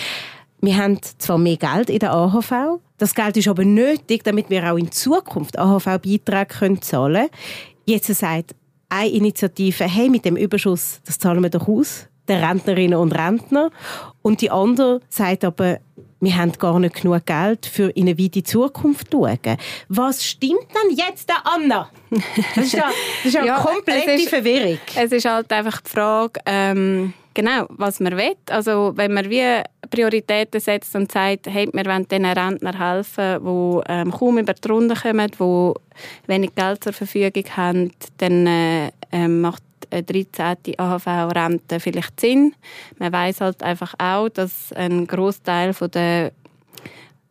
Wir 0.61 0.77
haben 0.77 0.99
zwar 1.17 1.39
mehr 1.39 1.57
Geld 1.57 1.89
in 1.89 1.99
der 1.99 2.13
AHV, 2.13 2.79
das 2.99 3.15
Geld 3.15 3.35
ist 3.35 3.47
aber 3.47 3.65
nötig, 3.65 4.23
damit 4.23 4.51
wir 4.51 4.71
auch 4.71 4.77
in 4.77 4.91
Zukunft 4.91 5.57
AHV-Beiträge 5.57 6.79
zahlen 6.81 7.15
können. 7.15 7.29
Jetzt 7.87 8.13
sagt 8.13 8.53
eine 8.91 9.09
Initiative, 9.09 9.85
hey, 9.85 10.09
mit 10.09 10.25
dem 10.25 10.35
Überschuss, 10.35 11.01
das 11.05 11.17
zahlen 11.17 11.41
wir 11.41 11.49
doch 11.49 11.67
aus, 11.67 12.07
der 12.27 12.41
Rentnerinnen 12.47 12.99
und 12.99 13.13
Rentner. 13.13 13.71
Und 14.21 14.41
die 14.41 14.51
andere 14.51 15.01
sagt 15.09 15.43
aber, 15.45 15.79
wir 16.19 16.37
haben 16.37 16.51
gar 16.51 16.79
nicht 16.79 17.01
genug 17.01 17.25
Geld 17.25 17.65
für 17.65 17.89
in 17.89 18.07
eine 18.07 18.19
weite 18.19 18.43
Zukunft 18.43 19.09
zu 19.09 19.23
schauen. 19.23 19.57
Was 19.89 20.23
stimmt 20.23 20.67
denn 20.75 20.95
jetzt, 20.95 21.31
Anna? 21.43 21.89
Das 22.55 22.65
ist 22.65 22.73
ja, 22.73 22.91
das 23.23 23.25
ist 23.25 23.33
ja, 23.33 23.45
ja 23.45 23.59
komplette 23.59 24.11
ist, 24.11 24.29
Verwirrung. 24.29 24.77
Es 24.95 25.11
ist 25.11 25.25
halt 25.25 25.51
einfach 25.51 25.81
die 25.81 25.89
Frage, 25.89 26.39
ähm, 26.45 27.13
genau, 27.33 27.65
was 27.69 27.99
man 27.99 28.17
will. 28.17 28.35
Also 28.49 28.93
wenn 28.95 29.13
man 29.13 29.29
wie 29.29 29.61
Prioritäten 29.89 30.59
setzt 30.59 30.95
und 30.95 31.11
sagt, 31.11 31.47
hey, 31.47 31.69
wir 31.71 31.85
wollen 31.85 32.07
den 32.07 32.25
Rentnern 32.25 32.77
helfen, 32.77 33.43
die 33.43 33.81
ähm, 33.91 34.11
kaum 34.11 34.37
über 34.37 34.53
die 34.53 34.67
Runde 34.67 34.95
kommen, 34.95 35.29
die 35.31 35.73
wenig 36.27 36.55
Geld 36.55 36.83
zur 36.83 36.93
Verfügung 36.93 37.43
haben, 37.55 37.91
dann 38.17 38.47
äh, 38.47 38.91
ähm, 39.11 39.41
macht 39.41 39.63
eine 39.89 40.03
13. 40.03 40.57
AHV-Rente 40.77 41.79
vielleicht 41.79 42.19
Sinn. 42.19 42.55
Man 42.97 43.11
weiß 43.11 43.41
halt 43.41 43.61
einfach 43.63 43.93
auch, 43.97 44.29
dass 44.29 44.71
ein 44.73 45.05
Großteil 45.05 45.73
der 45.93 46.31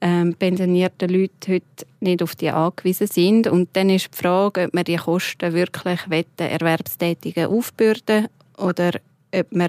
ähm, 0.01 0.35
pensionierten 0.35 1.09
Leute 1.09 1.53
heute 1.53 1.87
nicht 2.01 2.23
auf 2.23 2.35
die 2.35 2.51
angewiesen 2.51 3.07
sind. 3.07 3.47
Und 3.47 3.71
dann 3.75 3.91
ist 3.91 4.11
die 4.13 4.19
Frage, 4.19 4.65
ob 4.65 4.75
man 4.75 4.85
die 4.85 4.97
Kosten 4.97 5.53
wirklich 5.53 6.01
Erwerbstätigen 6.39 7.47
aufbürden 7.47 8.29
oder 8.57 8.93
ob 9.35 9.53
man 9.53 9.69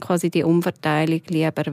quasi 0.00 0.30
die 0.30 0.44
Umverteilung 0.44 1.22
lieber 1.28 1.64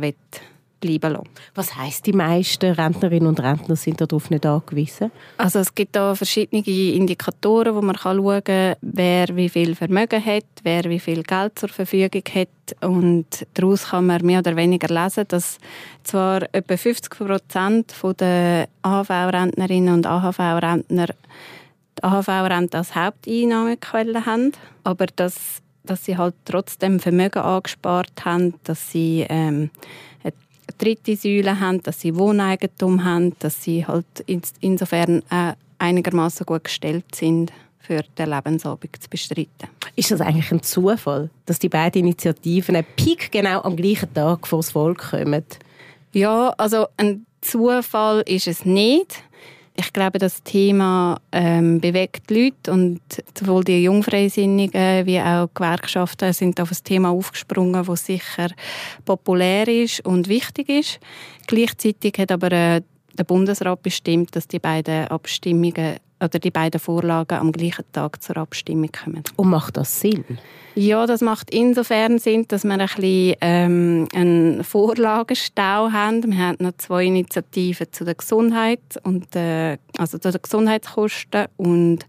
bleiben 0.86 1.14
lassen. 1.14 1.30
Was 1.56 1.76
heißt 1.76 2.06
die 2.06 2.14
meisten 2.14 2.72
Rentnerinnen 2.74 3.28
und 3.28 3.40
Rentner 3.40 3.76
sind 3.76 4.02
darauf 4.02 4.30
nicht 4.30 4.46
angewiesen? 4.46 5.12
Also 5.38 5.60
es 5.60 5.74
gibt 5.74 5.96
da 5.96 6.16
verschiedene 6.16 6.64
Indikatoren, 6.64 7.76
wo 7.76 7.82
man 7.82 7.98
schauen 7.98 8.44
kann, 8.44 8.76
wer 8.82 9.36
wie 9.36 9.50
viel 9.50 9.76
Vermögen 9.76 10.24
hat, 10.24 10.46
wer 10.64 10.84
wie 10.86 11.00
viel 11.00 11.24
Geld 11.24 11.58
zur 11.58 11.70
Verfügung 11.70 12.24
hat 12.34 12.50
und 12.82 13.26
daraus 13.54 13.90
kann 13.90 14.06
man 14.08 14.26
mehr 14.26 14.40
oder 14.40 14.56
weniger 14.56 14.94
lesen, 14.94 15.26
dass 15.28 15.58
zwar 16.04 16.44
etwa 16.54 16.78
50 16.78 17.10
Prozent 17.10 17.96
der 18.20 18.68
AHV-Rentnerinnen 18.82 19.94
und 19.94 20.06
AHV-Rentner 20.06 21.08
die 21.98 22.04
AHV-Rente 22.04 22.78
als 22.78 22.94
Haupteinnahmequelle 22.94 24.26
haben, 24.26 24.52
aber 24.84 25.06
dass 25.16 25.62
dass 25.86 26.06
sie 26.06 26.18
halt 26.18 26.36
trotzdem 26.46 27.00
Vermögen 27.00 27.40
angespart 27.40 28.26
haben, 28.26 28.56
dass 28.64 28.92
sie 28.92 29.26
ähm, 29.30 29.70
eine 30.24 30.34
dritte 30.78 31.16
Säule 31.16 31.60
haben, 31.60 31.82
dass 31.84 32.02
sie 32.02 32.16
Wohneigentum 32.16 33.04
haben, 33.04 33.34
dass 33.40 33.64
sie 33.64 33.86
halt 33.86 34.06
insofern 34.60 35.22
äh, 35.30 35.54
einigermaßen 35.80 36.46
gut 36.46 36.66
gestellt 36.66 37.14
sind 37.14 37.52
für 37.80 38.04
den 38.18 38.30
Lebensabend 38.30 39.02
zu 39.02 39.10
bestreiten. 39.10 39.70
Ist 39.96 40.12
das 40.12 40.22
eigentlich 40.22 40.52
ein 40.52 40.64
Zufall, 40.64 41.30
dass 41.46 41.60
die 41.60 41.70
beiden 41.70 42.02
Initiativen 42.02 42.84
Peak 42.96 43.32
genau 43.32 43.62
am 43.62 43.76
gleichen 43.76 44.14
Tag 44.14 44.48
vor 44.48 44.60
das 44.60 44.72
Volk 44.72 45.12
kommen? 45.12 45.44
Ja, 46.12 46.54
also 46.58 46.88
ein 46.98 47.26
Zufall 47.42 48.24
ist 48.26 48.48
es 48.48 48.66
nicht. 48.66 49.24
Ich 49.78 49.92
glaube, 49.92 50.20
das 50.20 50.42
Thema 50.42 51.20
ähm, 51.34 51.82
bewegt 51.82 52.32
Leute 52.32 52.72
und 52.72 53.02
sowohl 53.38 53.64
die 53.66 53.84
Jungfreisinnigen 53.84 55.06
wie 55.06 55.20
auch 55.20 55.48
die 55.48 55.54
Gewerkschaften 55.54 56.32
sind 56.32 56.62
auf 56.62 56.72
ein 56.72 56.78
Thema 56.84 57.10
aufgesprungen, 57.10 57.86
das 57.86 58.06
sicher 58.06 58.48
populär 59.04 59.68
ist 59.68 60.06
und 60.06 60.30
wichtig 60.30 60.70
ist. 60.70 61.00
Gleichzeitig 61.48 62.14
hat 62.18 62.32
aber 62.32 62.52
äh, 62.54 62.82
der 63.18 63.24
Bundesrat 63.26 63.82
bestimmt, 63.84 64.36
dass 64.36 64.48
die 64.48 64.60
beiden 64.60 65.08
Abstimmungen 65.10 65.98
oder 66.20 66.40
die 66.40 66.52
beiden 66.52 66.80
Vorlagen 66.80 67.40
am 67.40 67.52
gleichen 67.52 67.86
Tag 67.92 68.24
zur 68.24 68.38
Abstimmung 68.38 68.90
kommen. 68.92 69.24
Und 69.36 69.50
macht 69.50 69.78
das 69.78 70.00
Sinn? 70.00 70.24
Ja, 70.76 71.06
das 71.06 71.22
macht 71.22 71.52
insofern 71.52 72.20
Sinn, 72.20 72.46
dass 72.50 72.66
wir 72.66 72.74
ein 72.74 72.80
bisschen 72.80 73.36
ähm, 73.40 74.08
einen 74.14 74.64
Vorlagenstau 74.64 75.92
haben. 75.92 76.30
Wir 76.30 76.38
haben 76.38 76.58
noch 76.60 76.74
zwei 76.78 77.06
Initiativen 77.06 77.88
zu 77.92 78.04
der 78.04 78.16
Gesundheit 78.16 78.82
und 79.04 79.34
äh, 79.36 79.78
also 79.98 80.18
zu 80.18 80.32
den 80.32 80.42
Gesundheitskosten 80.42 81.46
und 81.56 82.06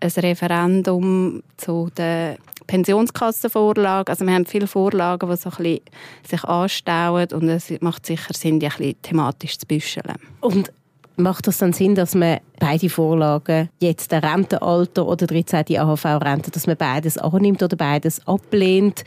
ein 0.00 0.10
Referendum 0.10 1.42
zu 1.56 1.88
der 1.96 2.36
Pensionskassenvorlage. 2.66 4.12
Also 4.12 4.26
wir 4.26 4.34
haben 4.34 4.46
viele 4.46 4.66
Vorlagen, 4.66 5.30
die 5.30 5.36
so 5.36 5.48
ein 5.48 5.56
bisschen 5.56 5.80
sich 6.28 6.44
anstauen 6.44 7.28
und 7.32 7.48
es 7.48 7.72
macht 7.80 8.04
sicher 8.04 8.34
Sinn, 8.34 8.60
die 8.60 8.66
ein 8.66 8.76
bisschen 8.76 9.02
thematisch 9.02 9.58
zu 9.58 9.66
büscheln. 9.66 10.16
Und 10.40 10.70
Macht 11.16 11.46
das 11.46 11.58
dann 11.58 11.72
Sinn, 11.72 11.94
dass 11.94 12.14
man 12.14 12.38
beide 12.58 12.88
Vorlagen, 12.88 13.68
jetzt 13.80 14.12
der 14.12 14.22
Rentenalter 14.22 15.06
oder 15.06 15.26
13. 15.26 15.64
AHV-Rente, 15.78 16.50
dass 16.50 16.66
man 16.66 16.76
beides 16.76 17.18
annimmt 17.18 17.62
oder 17.62 17.76
beides 17.76 18.26
ablehnt? 18.26 19.04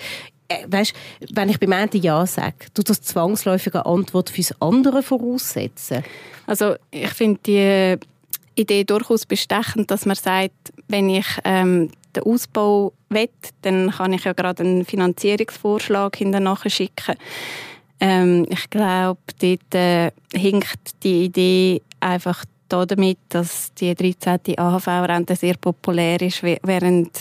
Äh, 0.47 0.65
weißt, 0.67 0.93
wenn 1.33 1.49
ich 1.49 1.59
beim 1.59 1.73
einen 1.73 1.89
Ja 2.01 2.25
sage, 2.25 2.67
tut 2.73 2.89
das 2.89 3.01
zwangsläufige 3.01 3.85
Antwort 3.85 4.29
fürs 4.29 4.53
andere 4.61 5.01
voraussetzen? 5.01 6.03
Also 6.45 6.75
ich 6.91 7.09
finde 7.09 7.39
die 7.45 7.97
Idee 8.55 8.83
durchaus 8.83 9.25
bestechend, 9.25 9.89
dass 9.89 10.05
man 10.05 10.15
sagt, 10.15 10.73
wenn 10.87 11.09
ich 11.09 11.25
ähm, 11.43 11.89
den 12.15 12.23
Ausbau 12.23 12.93
will, 13.09 13.29
dann 13.61 13.91
kann 13.91 14.13
ich 14.13 14.23
ja 14.23 14.33
gerade 14.33 14.63
einen 14.63 14.85
Finanzierungsvorschlag 14.85 16.15
hinterher 16.15 16.57
schicken. 16.69 17.15
Ähm, 17.99 18.45
ich 18.49 18.69
glaube, 18.69 19.19
dort 19.39 19.75
äh, 19.75 20.11
hinkt 20.33 21.03
die 21.03 21.25
Idee 21.25 21.81
einfach 22.05 22.45
damit, 22.69 23.17
dass 23.29 23.73
die 23.73 23.93
13. 23.93 24.57
AHV-Rente 24.57 25.35
sehr 25.35 25.55
populär 25.55 26.21
ist, 26.21 26.41
während 26.43 27.11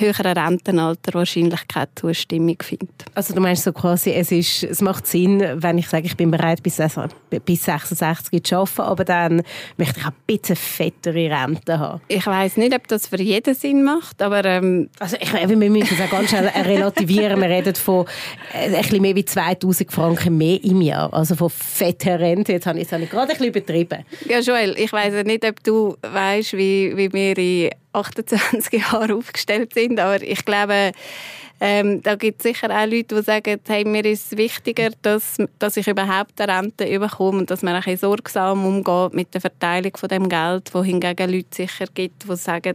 höheren 0.00 0.36
Rentenalter 0.36 1.14
wahrscheinlich 1.14 1.66
keine 1.68 1.88
Zustimmung 1.94 2.56
findet. 2.62 3.04
Also 3.14 3.34
du 3.34 3.40
meinst 3.40 3.64
so 3.64 3.72
quasi, 3.72 4.12
es, 4.12 4.32
ist, 4.32 4.64
es 4.64 4.80
macht 4.80 5.06
Sinn, 5.06 5.42
wenn 5.56 5.78
ich 5.78 5.88
sage, 5.88 6.06
ich 6.06 6.16
bin 6.16 6.30
bereit, 6.30 6.62
bis, 6.62 6.80
bis 7.44 7.64
66 7.64 8.42
zu 8.44 8.56
arbeiten, 8.56 8.80
aber 8.82 9.04
dann 9.04 9.42
möchte 9.76 10.00
ich 10.00 10.04
auch 10.04 10.10
ein 10.10 10.14
bisschen 10.26 10.56
fettere 10.56 11.30
Rente 11.30 11.78
haben. 11.78 12.00
Ich 12.08 12.26
weiß 12.26 12.56
nicht, 12.56 12.74
ob 12.74 12.86
das 12.88 13.06
für 13.06 13.20
jeden 13.20 13.54
Sinn 13.54 13.82
macht, 13.82 14.20
aber... 14.22 14.44
Ähm 14.44 14.88
also 14.98 15.16
ich, 15.20 15.32
wir 15.32 15.56
müssen 15.56 15.94
es 15.94 16.00
auch 16.00 16.10
ganz 16.10 16.30
schnell 16.30 16.48
relativieren. 16.48 17.40
Wir 17.40 17.48
reden 17.48 17.74
von 17.74 18.06
äh, 18.52 18.66
ein 18.66 18.82
bisschen 18.82 19.02
mehr 19.02 19.16
wie 19.16 19.24
2000 19.24 19.92
Franken 19.92 20.36
mehr 20.36 20.62
im 20.62 20.80
Jahr, 20.80 21.12
also 21.12 21.34
von 21.34 21.50
fetter 21.50 22.18
Rente. 22.18 22.52
Jetzt 22.52 22.66
habe 22.66 22.78
ich 22.78 22.90
es 22.90 23.10
gerade 23.10 23.22
ein 23.22 23.28
bisschen 23.28 23.46
übertrieben. 23.46 24.04
Ja, 24.28 24.40
Joel, 24.40 24.74
ich 24.78 24.92
weiß 24.92 25.24
nicht, 25.24 25.44
ob 25.44 25.62
du 25.62 25.96
weißt, 26.02 26.54
wie, 26.54 26.96
wie 26.96 27.12
wir 27.12 27.38
in 27.38 27.70
28 27.94 28.80
Jahren 28.92 29.12
aufgestellt 29.12 29.74
sind. 29.74 30.00
Aber 30.00 30.22
ich 30.22 30.44
glaube, 30.44 30.92
ähm, 31.60 32.02
da 32.02 32.16
gibt 32.16 32.40
es 32.40 32.42
sicher 32.42 32.68
auch 32.70 32.86
Leute, 32.86 33.14
die 33.14 33.22
sagen, 33.22 33.60
hey, 33.66 33.84
mir 33.84 34.04
ist 34.04 34.32
es 34.32 34.38
wichtiger, 34.38 34.90
dass, 35.02 35.36
dass 35.58 35.76
ich 35.76 35.86
überhaupt 35.86 36.40
eine 36.40 36.58
Rente 36.58 36.98
bekomme 36.98 37.38
und 37.38 37.50
dass 37.50 37.62
man 37.62 37.74
ein 37.74 37.82
bisschen 37.82 37.98
sorgsam 37.98 38.66
umgeht 38.66 39.14
mit 39.14 39.32
der 39.32 39.40
Verteilung 39.40 39.96
von 39.96 40.08
dem 40.08 40.28
Geld, 40.28 40.74
wohingegen 40.74 41.30
Leute 41.30 41.54
sicher 41.54 41.86
gibt, 41.94 42.28
die 42.28 42.36
sagen, 42.36 42.74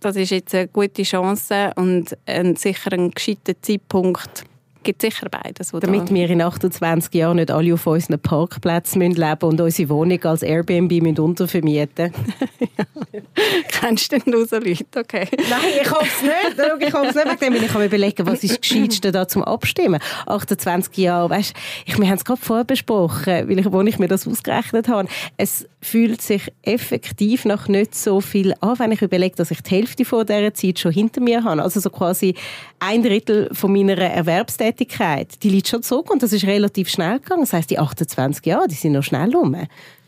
das 0.00 0.16
ist 0.16 0.30
jetzt 0.30 0.54
eine 0.54 0.68
gute 0.68 1.02
Chance 1.02 1.72
und 1.76 2.16
ein, 2.26 2.56
sicher 2.56 2.92
ein 2.92 3.10
gescheiter 3.10 3.60
Zeitpunkt, 3.60 4.44
gibt 4.82 5.02
sicher 5.02 5.28
beides. 5.30 5.72
Damit 5.72 6.12
wir 6.12 6.30
in 6.30 6.42
28 6.42 7.12
Jahren 7.14 7.36
nicht 7.36 7.50
alle 7.50 7.74
auf 7.74 7.86
unseren 7.86 8.18
Parkplätzen 8.18 9.00
leben 9.00 9.16
müssen 9.20 9.44
und 9.44 9.60
unsere 9.60 9.88
Wohnung 9.88 10.24
als 10.24 10.42
Airbnb 10.42 11.18
untervermieten 11.18 12.12
müssen. 12.12 13.26
Kennst 13.68 14.12
du 14.12 14.18
denn 14.18 14.46
so 14.46 14.56
Leute? 14.56 14.84
Okay. 14.96 15.26
Nein, 15.48 15.60
ich 15.82 15.90
hoffe 15.90 16.06
es 16.06 16.22
nicht. 16.22 16.88
Ich 16.88 16.92
hoffe 16.92 17.08
es 17.08 17.14
nicht. 17.14 17.40
Wegen 17.40 17.54
ich 17.54 17.68
kann 17.68 17.80
mir 17.80 17.86
überlegen, 17.86 18.26
was 18.26 18.44
ist 18.44 18.52
das 18.52 18.60
Gescheitste 18.60 19.12
da 19.12 19.26
zum 19.26 19.42
Abstimmen. 19.42 20.00
28 20.26 20.96
Jahre, 20.98 21.30
weißt 21.30 21.54
ich, 21.86 21.98
wir 21.98 22.06
haben 22.06 22.16
es 22.16 22.24
gerade 22.24 22.40
vorher 22.40 22.64
besprochen, 22.64 23.48
weil 23.48 23.58
ich, 23.58 23.72
wo 23.72 23.80
ich 23.82 23.98
mir 23.98 24.08
das 24.08 24.26
ausgerechnet 24.26 24.88
habe. 24.88 25.08
Es 25.36 25.66
fühlt 25.82 26.20
sich 26.20 26.52
effektiv 26.62 27.44
noch 27.44 27.68
nicht 27.68 27.94
so 27.94 28.20
viel 28.20 28.54
an, 28.60 28.78
wenn 28.78 28.92
ich 28.92 29.02
überlege, 29.02 29.36
dass 29.36 29.50
ich 29.50 29.62
die 29.62 29.70
Hälfte 29.70 30.04
von 30.04 30.26
dieser 30.26 30.52
Zeit 30.54 30.78
schon 30.78 30.92
hinter 30.92 31.20
mir 31.20 31.44
habe. 31.44 31.62
Also 31.62 31.80
so 31.80 31.90
quasi 31.90 32.34
ein 32.78 33.02
Drittel 33.02 33.48
von 33.52 33.72
meiner 33.72 33.96
Erwerbstätigkeit. 33.98 34.69
Die 34.78 35.50
liegt 35.50 35.68
schon 35.68 35.82
zurück 35.82 36.10
und 36.10 36.22
das 36.22 36.32
ist 36.32 36.44
relativ 36.44 36.88
schnell 36.88 37.18
gegangen. 37.18 37.42
Das 37.42 37.52
heisst, 37.52 37.70
die 37.70 37.78
28 37.78 38.44
Jahre, 38.44 38.68
die 38.68 38.74
sind 38.74 38.92
noch 38.92 39.02
schnell 39.02 39.34
rum. 39.34 39.56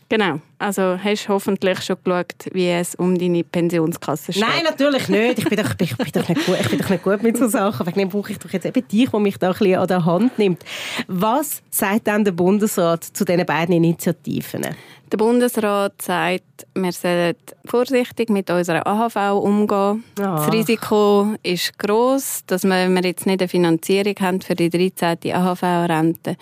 Genau. 0.09 0.39
Also 0.59 0.99
hast 1.03 1.25
du 1.25 1.29
hoffentlich 1.29 1.81
schon 1.81 1.97
geschaut, 2.03 2.35
wie 2.51 2.69
es 2.69 2.93
um 2.93 3.17
deine 3.17 3.43
Pensionskasse 3.43 4.31
steht? 4.31 4.43
Nein, 4.43 4.63
natürlich 4.63 5.09
nicht. 5.09 5.39
Ich 5.39 5.49
bin 5.49 5.57
doch, 5.57 5.73
ich 5.79 5.97
bin 5.97 6.07
doch, 6.13 6.29
nicht, 6.29 6.45
gut, 6.45 6.57
ich 6.61 6.69
bin 6.69 6.79
doch 6.79 6.89
nicht 6.89 7.03
gut 7.03 7.23
mit 7.23 7.35
so 7.35 7.47
Sachen. 7.47 7.87
Wegen 7.87 7.99
dem 7.99 8.09
brauche 8.09 8.31
ich 8.31 8.37
doch 8.37 8.51
jetzt 8.51 8.65
eben 8.65 8.87
dich, 8.87 9.09
der 9.09 9.19
mich 9.19 9.37
da 9.39 9.47
ein 9.47 9.53
bisschen 9.53 9.79
an 9.79 9.87
der 9.87 10.05
Hand 10.05 10.37
nimmt. 10.37 10.63
Was 11.07 11.63
sagt 11.71 12.05
dann 12.05 12.23
der 12.23 12.33
Bundesrat 12.33 13.03
zu 13.03 13.25
diesen 13.25 13.45
beiden 13.45 13.73
Initiativen? 13.73 14.67
Der 15.13 15.19
Bundesrat 15.19 16.01
sagt, 16.01 16.65
wir 16.73 16.91
sollen 16.91 17.35
vorsichtig 17.65 18.31
mit 18.31 18.49
unserer 18.49 18.87
AHV 18.87 19.43
umgehen. 19.43 20.03
Oh. 20.17 20.23
Das 20.23 20.51
Risiko 20.51 21.35
ist 21.43 21.77
groß, 21.77 22.45
dass 22.47 22.63
wir, 22.63 22.71
wenn 22.71 22.95
wir 22.95 23.03
jetzt 23.03 23.27
nicht 23.27 23.39
eine 23.39 23.47
Finanzierung 23.47 24.15
haben 24.21 24.41
für 24.41 24.55
die 24.55 24.71
13. 24.71 25.31
AHV-Rente, 25.31 26.35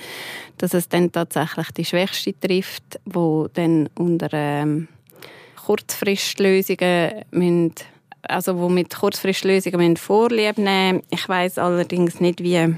dass 0.57 0.73
es 0.73 0.87
dann 0.87 1.11
tatsächlich 1.11 1.71
die 1.71 1.83
Schwächste 1.83 2.33
trifft, 2.39 2.97
wo 3.03 3.49
dann 3.53 3.89
unter 3.95 4.29
ähm, 4.31 4.87
Kurzfristlösungen 5.65 7.25
müssen, 7.31 7.75
also 8.21 8.57
wo 8.57 8.69
mit 8.69 8.95
Kurzfristlösungen 8.95 9.97
Vorlieb 9.97 10.57
nehmen 10.57 11.03
Ich 11.09 11.27
weiß 11.27 11.57
allerdings 11.57 12.21
nicht, 12.21 12.41
wie 12.41 12.73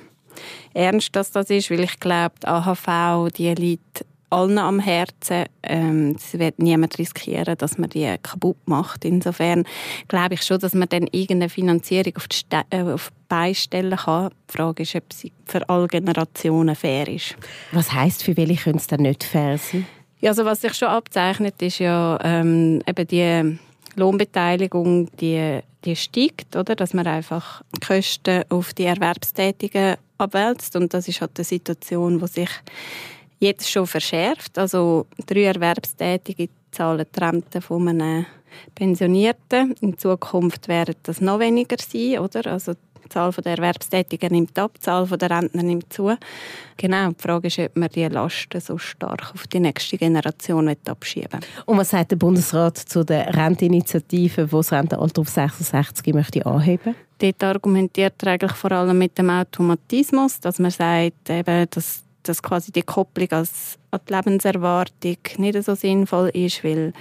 ernst 0.74 1.16
das, 1.16 1.30
das 1.30 1.52
ist, 1.52 1.70
weil 1.70 1.82
ich 1.82 2.00
glaube, 2.00 2.34
die 2.42 2.48
AHV 2.48 3.32
die 3.38 3.54
liegt 3.54 4.06
allen 4.34 4.58
am 4.58 4.80
Herzen. 4.80 5.46
Ähm, 5.62 6.16
es 6.18 6.38
wird 6.38 6.60
niemand 6.60 6.98
riskieren, 6.98 7.56
dass 7.58 7.78
man 7.78 7.90
die 7.90 8.16
kaputt 8.22 8.58
macht. 8.66 9.06
Insofern 9.06 9.64
glaube 10.08 10.34
ich 10.34 10.42
schon, 10.42 10.60
dass 10.60 10.74
man 10.74 10.90
dann 10.90 11.08
irgendeine 11.12 11.50
Finanzierung 11.50 12.16
auf 12.18 12.28
die, 12.28 12.38
Ste 12.38 12.64
äh, 12.72 12.82
auf 12.82 13.12
die 13.12 13.24
Beine 13.30 13.56
stellen 13.56 13.98
kann. 13.98 14.32
Die 14.50 14.58
Frage 14.58 14.84
ist, 14.84 14.96
ob 14.96 15.14
sie 15.14 15.32
für 15.46 15.68
alle 15.70 15.88
Generationen 15.88 16.76
fair 16.76 17.08
ist. 17.08 17.36
Was 17.72 17.94
heißt 17.94 18.24
für 18.24 18.36
welche 18.36 18.64
könnte 18.64 18.80
es 18.80 18.88
dann 18.88 19.02
nicht 19.02 19.24
fair 19.24 19.58
sein? 19.58 19.86
Ja, 20.20 20.32
also 20.32 20.46
was 20.46 20.62
sich 20.62 20.74
schon 20.74 20.88
abzeichnet, 20.88 21.62
ist 21.62 21.80
ja 21.80 22.18
ähm, 22.24 22.82
eben 22.88 23.08
die 23.08 23.60
Lohnbeteiligung, 23.96 25.10
die, 25.18 25.60
die 25.86 25.96
steigt, 25.96 26.56
oder? 26.56 26.76
dass 26.76 26.94
man 26.94 27.06
einfach 27.06 27.62
Kosten 27.86 28.44
auf 28.50 28.74
die 28.74 28.86
Erwerbstätigen 28.86 29.98
abwälzt 30.18 30.76
und 30.76 30.94
das 30.94 31.08
ist 31.08 31.22
halt 31.22 31.32
eine 31.38 31.44
Situation, 31.44 32.22
wo 32.22 32.26
sich 32.26 32.50
jetzt 33.44 33.70
schon 33.70 33.88
verschärft. 33.88 34.58
Also 34.58 35.06
drei 35.26 35.44
Erwerbstätige 35.44 36.50
zahlen 36.72 37.06
die 37.16 37.20
Rente 37.20 37.62
von 37.62 37.88
einem 37.88 38.26
Pensionierten. 38.76 39.76
In 39.82 39.98
Zukunft 39.98 40.68
werden 40.68 40.96
das 41.04 41.22
noch 41.22 41.40
weniger 41.40 41.78
sein, 41.80 42.20
oder? 42.20 42.52
Also 42.52 42.74
die 42.74 43.10
Zahl 43.10 43.32
der 43.32 43.58
Erwerbstätigen 43.58 44.32
nimmt 44.32 44.58
ab, 44.58 44.72
die 44.76 44.82
Zahl 44.82 45.06
der 45.06 45.30
Rentner 45.30 45.62
nimmt 45.62 45.92
zu. 45.92 46.16
Genau, 46.78 47.10
die 47.10 47.22
Frage 47.22 47.48
ist, 47.48 47.60
ob 47.60 47.76
man 47.76 47.90
diese 47.90 48.08
Lasten 48.08 48.62
so 48.62 48.78
stark 48.78 49.34
auf 49.34 49.46
die 49.48 49.60
nächste 49.60 49.98
Generation 49.98 50.74
abschieben. 50.86 51.42
Und 51.66 51.78
was 51.78 51.90
sagt 51.90 52.12
der 52.12 52.16
Bundesrat 52.16 52.78
zu 52.78 53.04
der 53.04 53.36
Renteninitiative, 53.36 54.46
die 54.46 54.52
das 54.52 54.72
Rentenalter 54.72 55.22
auf 55.22 55.30
66 55.30 56.14
möchte 56.14 56.46
anheben 56.46 56.96
Dort 57.20 57.44
argumentiert 57.44 58.22
er 58.24 58.34
eigentlich 58.34 58.52
vor 58.54 58.72
allem 58.74 58.98
mit 58.98 59.18
dem 59.18 59.30
Automatismus, 59.30 60.42
dass 60.42 60.60
man 60.60 60.72
sagt, 60.72 61.30
eben, 61.30 61.68
dass 61.70 62.03
dass 62.24 62.42
quasi 62.42 62.72
die 62.72 62.84
Kopplung 62.84 63.32
als 63.32 63.78
an 63.94 64.00
die 64.10 64.14
Lebenserwartung 64.14 65.18
nicht 65.38 65.64
so 65.64 65.76
sinnvoll 65.76 66.30
ist, 66.30 66.64
weil 66.64 66.94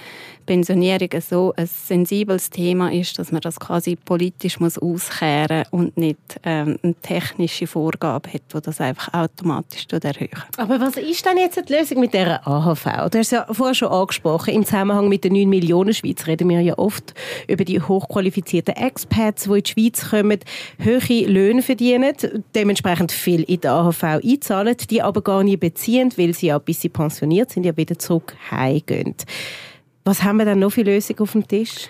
Pensionierung 0.47 1.09
so 1.21 1.55
ein 1.57 1.67
sensibles 1.67 2.51
Thema 2.51 2.93
ist, 2.93 3.19
dass 3.19 3.33
man 3.33 3.41
das 3.41 3.61
quasi 3.61 3.97
politisch 3.97 4.61
muss 4.61 4.79
auskehren 4.79 5.65
und 5.71 5.97
nicht 5.97 6.19
ähm, 6.43 6.79
eine 6.83 6.95
technische 6.97 7.67
Vorgabe 7.67 8.33
hat, 8.33 8.43
die 8.53 8.61
das 8.61 8.81
einfach 8.81 9.13
automatisch 9.15 9.87
erhöhen. 9.91 10.31
Aber 10.57 10.81
was 10.81 10.97
ist 10.97 11.25
denn 11.25 11.39
jetzt 11.39 11.61
die 11.69 11.73
Lösung 11.73 12.01
mit 12.01 12.13
der 12.13 12.47
AHV? 12.47 13.11
Du 13.11 13.19
hast 13.19 13.33
ja 13.33 13.47
vorher 13.51 13.75
schon 13.75 13.89
angesprochen, 13.89 14.55
im 14.55 14.65
Zusammenhang 14.65 15.09
mit 15.09 15.25
den 15.25 15.35
9 15.35 15.49
Millionen 15.49 15.95
Schweiz 15.95 16.27
reden 16.27 16.49
wir 16.49 16.61
ja 16.61 16.77
oft 16.77 17.15
über 17.49 17.65
die 17.65 17.81
hochqualifizierten 17.81 18.75
Expats, 18.75 19.45
die 19.45 19.51
in 19.51 19.63
die 19.63 19.71
Schweiz 19.71 20.11
kommen, 20.11 20.41
hohe 20.85 21.27
Löhne 21.27 21.63
verdienen, 21.63 22.15
dementsprechend 22.55 23.13
viel 23.13 23.43
in 23.43 23.61
der 23.61 23.73
AHV 23.73 24.03
einzahlen, 24.03 24.77
die 24.91 25.03
aber 25.03 25.23
gar 25.23 25.45
nicht 25.45 25.61
beziehen, 25.61 26.13
weil 26.17 26.35
sie 26.35 26.49
ja 26.49 26.59
bis 26.59 26.82
sie 26.83 26.89
pensioniert 26.89 27.51
sind, 27.51 27.65
ja 27.65 27.77
wieder 27.77 27.99
zurück 27.99 28.37
heimgehen. 28.51 29.15
Was 30.05 30.23
haben 30.23 30.39
wir 30.39 30.45
dann 30.45 30.59
noch 30.59 30.73
für 30.73 30.83
Lösungen 30.83 31.21
auf 31.21 31.33
dem 31.33 31.47
Tisch? 31.47 31.89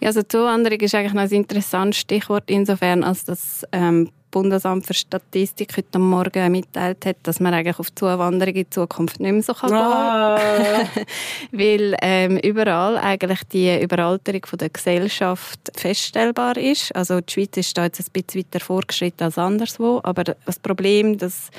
Ja, 0.00 0.08
also 0.08 0.22
Zuwanderung 0.22 0.80
ist 0.80 0.94
eigentlich 0.94 1.14
noch 1.14 1.22
ein 1.22 1.30
interessantes 1.30 2.00
Stichwort 2.00 2.44
insofern, 2.48 3.04
als 3.04 3.24
das 3.24 3.64
ähm, 3.70 4.10
Bundesamt 4.32 4.86
für 4.86 4.94
Statistik 4.94 5.76
heute 5.76 6.00
Morgen 6.00 6.50
mitteilt 6.50 7.06
hat, 7.06 7.18
dass 7.22 7.38
man 7.38 7.54
eigentlich 7.54 7.78
auf 7.78 7.94
Zuwanderung 7.94 8.54
in 8.54 8.70
Zukunft 8.70 9.20
nicht 9.20 9.30
mehr 9.30 9.42
so 9.42 9.54
kann 9.54 9.72
ah. 9.72 10.40
gehen 10.56 11.06
Weil 11.52 11.96
ähm, 12.02 12.38
überall 12.38 12.98
eigentlich 12.98 13.44
die 13.44 13.80
Überalterung 13.80 14.44
von 14.46 14.58
der 14.58 14.70
Gesellschaft 14.70 15.70
feststellbar 15.76 16.56
ist. 16.56 16.96
Also 16.96 17.20
die 17.20 17.32
Schweiz 17.32 17.56
ist 17.58 17.78
da 17.78 17.84
jetzt 17.84 18.00
ein 18.00 18.06
bisschen 18.12 18.40
weiter 18.40 18.64
vorgeschritten 18.64 19.22
als 19.22 19.38
anderswo, 19.38 20.00
aber 20.02 20.24
das 20.24 20.58
Problem, 20.58 21.18
dass 21.18 21.50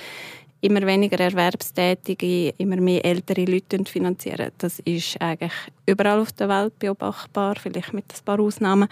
immer 0.63 0.85
weniger 0.87 1.19
Erwerbstätige, 1.19 2.53
immer 2.57 2.77
mehr 2.77 3.03
ältere 3.03 3.45
Leute 3.45 3.83
finanzieren. 3.85 4.51
Das 4.57 4.79
ist 4.79 5.21
eigentlich 5.21 5.51
überall 5.85 6.19
auf 6.19 6.31
der 6.31 6.47
Welt 6.49 6.79
beobachtbar, 6.79 7.55
vielleicht 7.61 7.93
mit 7.93 8.05
ein 8.05 8.25
paar 8.25 8.39
Ausnahmen. 8.39 8.87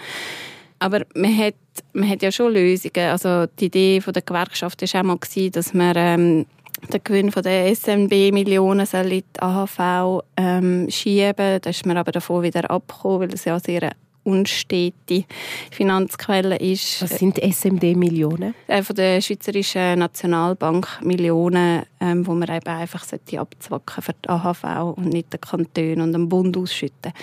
Aber 0.79 1.05
man 1.15 1.37
hat, 1.37 1.55
man 1.93 2.09
hat 2.09 2.21
ja 2.23 2.31
schon 2.31 2.53
Lösungen. 2.53 3.09
Also 3.09 3.45
die 3.59 3.65
Idee 3.65 4.01
von 4.01 4.13
der 4.13 4.23
Gewerkschaft 4.23 4.81
war 4.81 5.01
auch 5.01 5.05
mal, 5.05 5.49
dass 5.51 5.73
man 5.73 5.93
ähm, 5.95 6.45
den 6.91 7.03
Gewinn 7.03 7.31
von 7.31 7.43
der 7.43 7.73
SNB-Millionen 7.73 8.87
in 8.91 9.09
die 9.09 9.23
AHV 9.39 10.23
ähm, 10.37 10.87
schieben. 10.89 11.61
Da 11.61 11.69
ist 11.69 11.85
man 11.85 11.97
aber 11.97 12.11
davon 12.11 12.43
wieder 12.43 12.69
abgekommen, 12.69 13.21
weil 13.21 13.33
es 13.33 13.45
ja 13.45 13.59
sehr 13.59 13.91
unstete 14.23 15.25
Finanzquelle 15.71 16.57
ist. 16.57 17.01
Was 17.01 17.17
sind 17.17 17.39
SMD-Millionen? 17.39 18.53
Äh, 18.67 18.83
von 18.83 18.95
der 18.95 19.21
Schweizerischen 19.21 19.99
Nationalbank 19.99 20.87
Millionen, 21.01 21.83
ähm, 21.99 22.25
wo 22.25 22.33
man 22.33 22.49
eben 22.49 22.67
einfach 22.67 23.05
abzwacken 23.37 24.03
für 24.03 24.13
die 24.13 24.29
AHV 24.29 24.63
und 24.97 25.07
nicht 25.07 25.33
den 25.33 25.41
Kanton 25.41 26.01
und 26.01 26.13
den 26.13 26.29
Bund 26.29 26.55
ausschütten. 26.57 27.13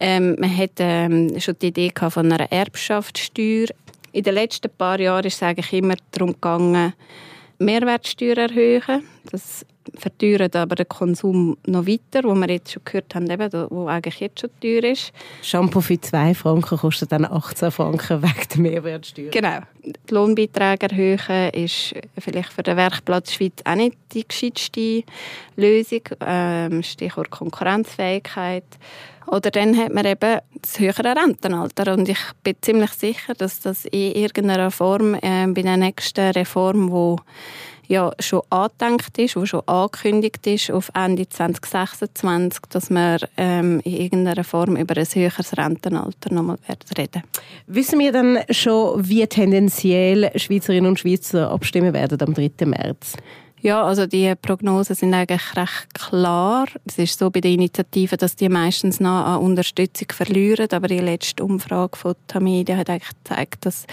Ähm, 0.00 0.36
man 0.38 0.56
hatte 0.56 0.82
ähm, 0.82 1.38
schon 1.40 1.54
die 1.60 1.68
Idee 1.68 1.92
von 1.96 2.32
einer 2.32 2.50
Erbschaftssteuer. 2.50 3.68
In 4.12 4.24
den 4.24 4.34
letzten 4.34 4.70
paar 4.70 4.98
Jahren 4.98 5.24
ist 5.24 5.36
es 5.36 5.42
eigentlich 5.42 5.72
immer 5.72 5.94
darum 6.10 6.32
gegangen, 6.32 6.92
Mehrwertsteuer 7.58 8.36
erhöhen. 8.36 9.04
Das 9.30 9.64
verteuert 9.94 10.56
aber 10.56 10.74
den 10.74 10.88
Konsum 10.88 11.56
noch 11.66 11.86
weiter, 11.86 12.24
wo 12.24 12.34
wir 12.34 12.48
jetzt 12.48 12.72
schon 12.72 12.82
gehört 12.84 13.14
haben, 13.14 13.30
eben, 13.30 13.66
wo 13.70 13.86
eigentlich 13.86 14.20
jetzt 14.20 14.40
schon 14.40 14.50
teuer 14.60 14.84
ist. 14.84 15.12
Shampoo 15.42 15.80
für 15.80 16.00
2 16.00 16.34
Franken 16.34 16.78
kostet 16.78 17.12
dann 17.12 17.24
18 17.24 17.70
Franken 17.70 18.22
wegen 18.22 18.48
der 18.54 18.60
Mehrwertsteuer. 18.60 19.30
Genau. 19.30 19.58
Die 19.84 20.14
Lohnbeiträge 20.14 20.90
erhöhen 20.90 21.50
ist 21.50 21.94
vielleicht 22.18 22.52
für 22.52 22.62
den 22.62 22.76
Werkplatz 22.76 23.32
Schweiz 23.32 23.54
auch 23.64 23.74
nicht 23.74 23.96
die 24.12 24.26
gescheiteste 24.26 25.04
Lösung. 25.56 26.02
Ähm, 26.20 26.82
Stichwort 26.82 27.30
Konkurrenzfähigkeit. 27.30 28.64
Oder 29.26 29.50
dann 29.50 29.76
hat 29.76 29.92
man 29.92 30.04
eben 30.04 30.40
das 30.60 30.78
höhere 30.78 31.16
Rentenalter. 31.16 31.92
Und 31.92 32.08
ich 32.08 32.18
bin 32.42 32.56
ziemlich 32.60 32.90
sicher, 32.92 33.34
dass 33.34 33.60
das 33.60 33.84
in 33.86 34.12
irgendeiner 34.12 34.70
Form 34.70 35.14
äh, 35.14 35.46
bei 35.46 35.62
der 35.62 35.76
nächsten 35.76 36.30
Reform, 36.32 36.88
die 36.88 37.22
ja 37.88 38.12
schon 38.18 38.42
angedenkt 38.50 39.18
ist, 39.18 39.36
wo 39.36 39.44
schon 39.46 39.66
angekündigt 39.66 40.46
ist 40.46 40.70
auf 40.70 40.90
Ende 40.94 41.28
2026, 41.28 42.62
dass 42.70 42.90
wir 42.90 43.18
ähm, 43.36 43.80
in 43.84 43.92
irgendeiner 43.92 44.44
Form 44.44 44.76
über 44.76 44.96
ein 44.96 45.06
höheres 45.06 45.56
Rentenalter 45.56 46.32
nochmal 46.32 46.58
reden 46.96 47.22
Wissen 47.66 47.98
wir 47.98 48.12
dann 48.12 48.38
schon, 48.50 49.08
wie 49.08 49.26
tendenziell 49.26 50.30
Schweizerinnen 50.38 50.88
und 50.88 51.00
Schweizer 51.00 51.50
abstimmen 51.50 51.92
werden 51.92 52.20
am 52.20 52.34
3. 52.34 52.66
März? 52.66 53.14
Ja, 53.62 53.84
also 53.84 54.06
die 54.06 54.34
Prognosen 54.34 54.96
sind 54.96 55.14
eigentlich 55.14 55.56
recht 55.56 55.94
klar. 55.94 56.66
Es 56.84 56.98
ist 56.98 57.16
so 57.16 57.30
bei 57.30 57.40
den 57.40 57.54
Initiativen, 57.54 58.18
dass 58.18 58.34
die 58.34 58.48
meistens 58.48 58.98
noch 58.98 59.24
an 59.24 59.40
Unterstützung 59.40 60.08
verlieren, 60.10 60.66
aber 60.72 60.88
die 60.88 60.98
letzte 60.98 61.44
Umfrage 61.44 61.96
von 61.96 62.16
Tamedia 62.26 62.76
hat 62.76 62.90
eigentlich 62.90 63.12
gezeigt, 63.22 63.64
dass 63.64 63.86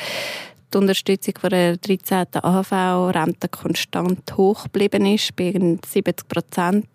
die 0.73 0.77
Unterstützung 0.77 1.33
von 1.39 1.49
der 1.49 1.77
13. 1.77 2.27
AHV-Rente 2.33 3.49
konstant 3.49 4.37
hoch 4.37 4.63
geblieben 4.63 5.05
ist, 5.05 5.35
bei 5.35 5.51
70 5.51 6.27
Prozent, 6.27 6.87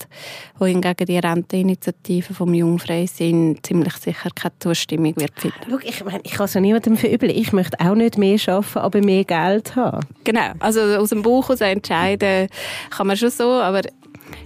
wohingegen 0.59 1.07
die 1.07 1.19
Renteninitiative 1.19 2.35
vom 2.35 2.55
Jungfreisinn 2.55 3.59
ziemlich 3.63 3.95
sicher 3.95 4.31
keine 4.35 4.59
Zustimmung 4.59 5.15
wird 5.17 5.39
finden. 5.41 5.57
Schau, 5.69 5.79
ich, 5.83 6.05
meine, 6.05 6.21
ich 6.23 6.33
kann 6.33 6.47
es 6.47 6.55
ja 6.55 6.61
niemandem 6.61 6.97
verübeln. 6.97 7.33
Ich 7.35 7.53
möchte 7.53 7.79
auch 7.81 7.95
nicht 7.95 8.19
mehr 8.19 8.39
arbeiten, 8.47 8.79
aber 8.79 9.01
mehr 9.01 9.25
Geld 9.25 9.77
haben. 9.77 10.07
Genau, 10.25 10.53
also 10.61 10.81
aus 10.81 11.11
dem 11.11 11.23
Buch 11.23 11.49
heraus 11.49 11.61
entscheiden 11.61 12.49
kann 12.91 13.07
man 13.07 13.17
schon 13.17 13.31
so, 13.31 13.51
aber 13.51 13.83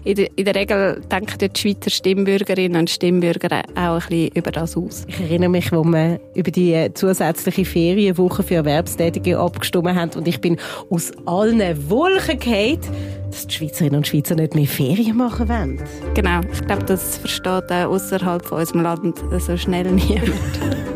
in 0.04 0.14
der, 0.14 0.28
in 0.36 0.44
der 0.44 0.54
Regel 0.54 1.02
denken 1.10 1.38
die 1.38 1.60
Schweizer 1.60 1.90
Stimmbürgerinnen 1.90 2.80
und 2.80 2.90
Stimmbürger 2.90 3.62
auch 3.74 4.00
ein 4.02 4.08
bisschen 4.08 4.30
über 4.34 4.50
das 4.50 4.76
aus. 4.76 5.04
Ich 5.06 5.20
erinnere 5.20 5.50
mich, 5.50 5.72
wo 5.72 5.84
wir 5.84 6.20
über 6.34 6.50
die 6.50 6.72
äh, 6.72 6.92
zusätzliche 6.94 7.64
Ferienwoche 7.64 8.42
für 8.42 8.56
Erwerbstätige 8.56 9.38
abgestimmt 9.38 9.94
haben 9.94 10.10
und 10.16 10.28
ich 10.28 10.40
bin 10.40 10.56
aus 10.90 11.12
allen 11.26 11.60
Wolken 11.90 12.38
gefallen, 12.38 12.80
dass 13.30 13.46
die 13.46 13.54
Schweizerinnen 13.54 13.96
und 13.96 14.06
Schweizer 14.06 14.34
nicht 14.34 14.54
mehr 14.54 14.66
Ferien 14.66 15.16
machen 15.16 15.48
wollen. 15.48 15.82
Genau, 16.14 16.40
ich 16.52 16.64
glaube, 16.66 16.84
das 16.84 17.18
versteht 17.18 17.70
auch 17.70 17.90
außerhalb 17.90 18.44
von 18.44 18.60
unserem 18.60 18.82
Land 18.82 19.18
so 19.38 19.56
schnell 19.56 19.90
niemand. 19.90 20.32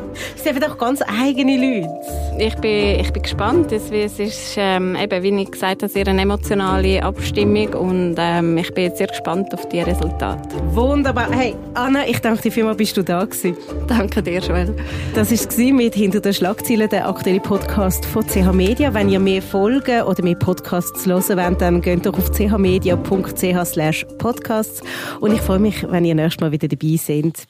Das 0.45 0.53
sind 0.53 0.65
einfach 0.65 0.77
ganz 0.77 1.01
eigene 1.03 1.57
Leute. 1.57 1.89
Ich 2.37 2.57
bin, 2.57 2.99
ich 2.99 3.13
bin 3.13 3.23
gespannt. 3.23 3.71
Es, 3.71 3.93
ist, 3.93 4.57
ähm, 4.57 4.97
eben, 4.97 5.23
wie 5.23 5.41
ich 5.41 5.53
gesagt 5.53 5.85
habe, 5.85 6.11
eine 6.11 6.23
emotionale 6.23 7.01
Abstimmung 7.01 7.73
und 7.75 8.17
ähm, 8.19 8.59
ich 8.59 8.75
bin 8.75 8.85
jetzt 8.85 8.99
sehr 8.99 9.07
gespannt 9.07 9.55
auf 9.55 9.69
die 9.69 9.79
Resultate. 9.79 10.49
Wunderbar. 10.75 11.31
Hey, 11.31 11.55
Anna, 11.75 12.09
ich 12.09 12.19
danke 12.19 12.43
dir 12.43 12.51
vielmals, 12.51 12.77
bist 12.77 12.97
du 12.97 13.05
da 13.05 13.25
gewesen. 13.25 13.57
Danke 13.87 14.21
dir, 14.21 14.41
Joel. 14.41 14.75
Das 15.15 15.31
war 15.31 15.73
mit 15.75 15.95
«Hinter 15.95 16.19
den 16.19 16.35
Schlagzeilen», 16.35 16.89
der 16.89 17.09
aktuelle 17.09 17.39
Podcast 17.39 18.05
von 18.05 18.27
CH 18.27 18.53
Media. 18.53 18.93
Wenn 18.93 19.11
ihr 19.11 19.21
mehr 19.21 19.43
Folgen 19.43 20.03
oder 20.03 20.25
mehr 20.25 20.35
Podcasts 20.35 21.07
hören 21.07 21.23
wollt, 21.23 21.61
dann 21.61 21.81
geht 21.81 22.05
doch 22.05 22.19
auf 22.19 22.33
chmedia.ch 22.37 24.07
podcasts 24.19 24.83
und 25.21 25.33
ich 25.33 25.41
freue 25.41 25.61
mich, 25.61 25.89
wenn 25.89 26.05
ihr 26.05 26.17
nächstes 26.17 26.41
Mal 26.41 26.51
wieder 26.51 26.67
dabei 26.67 26.97
seid 26.97 27.47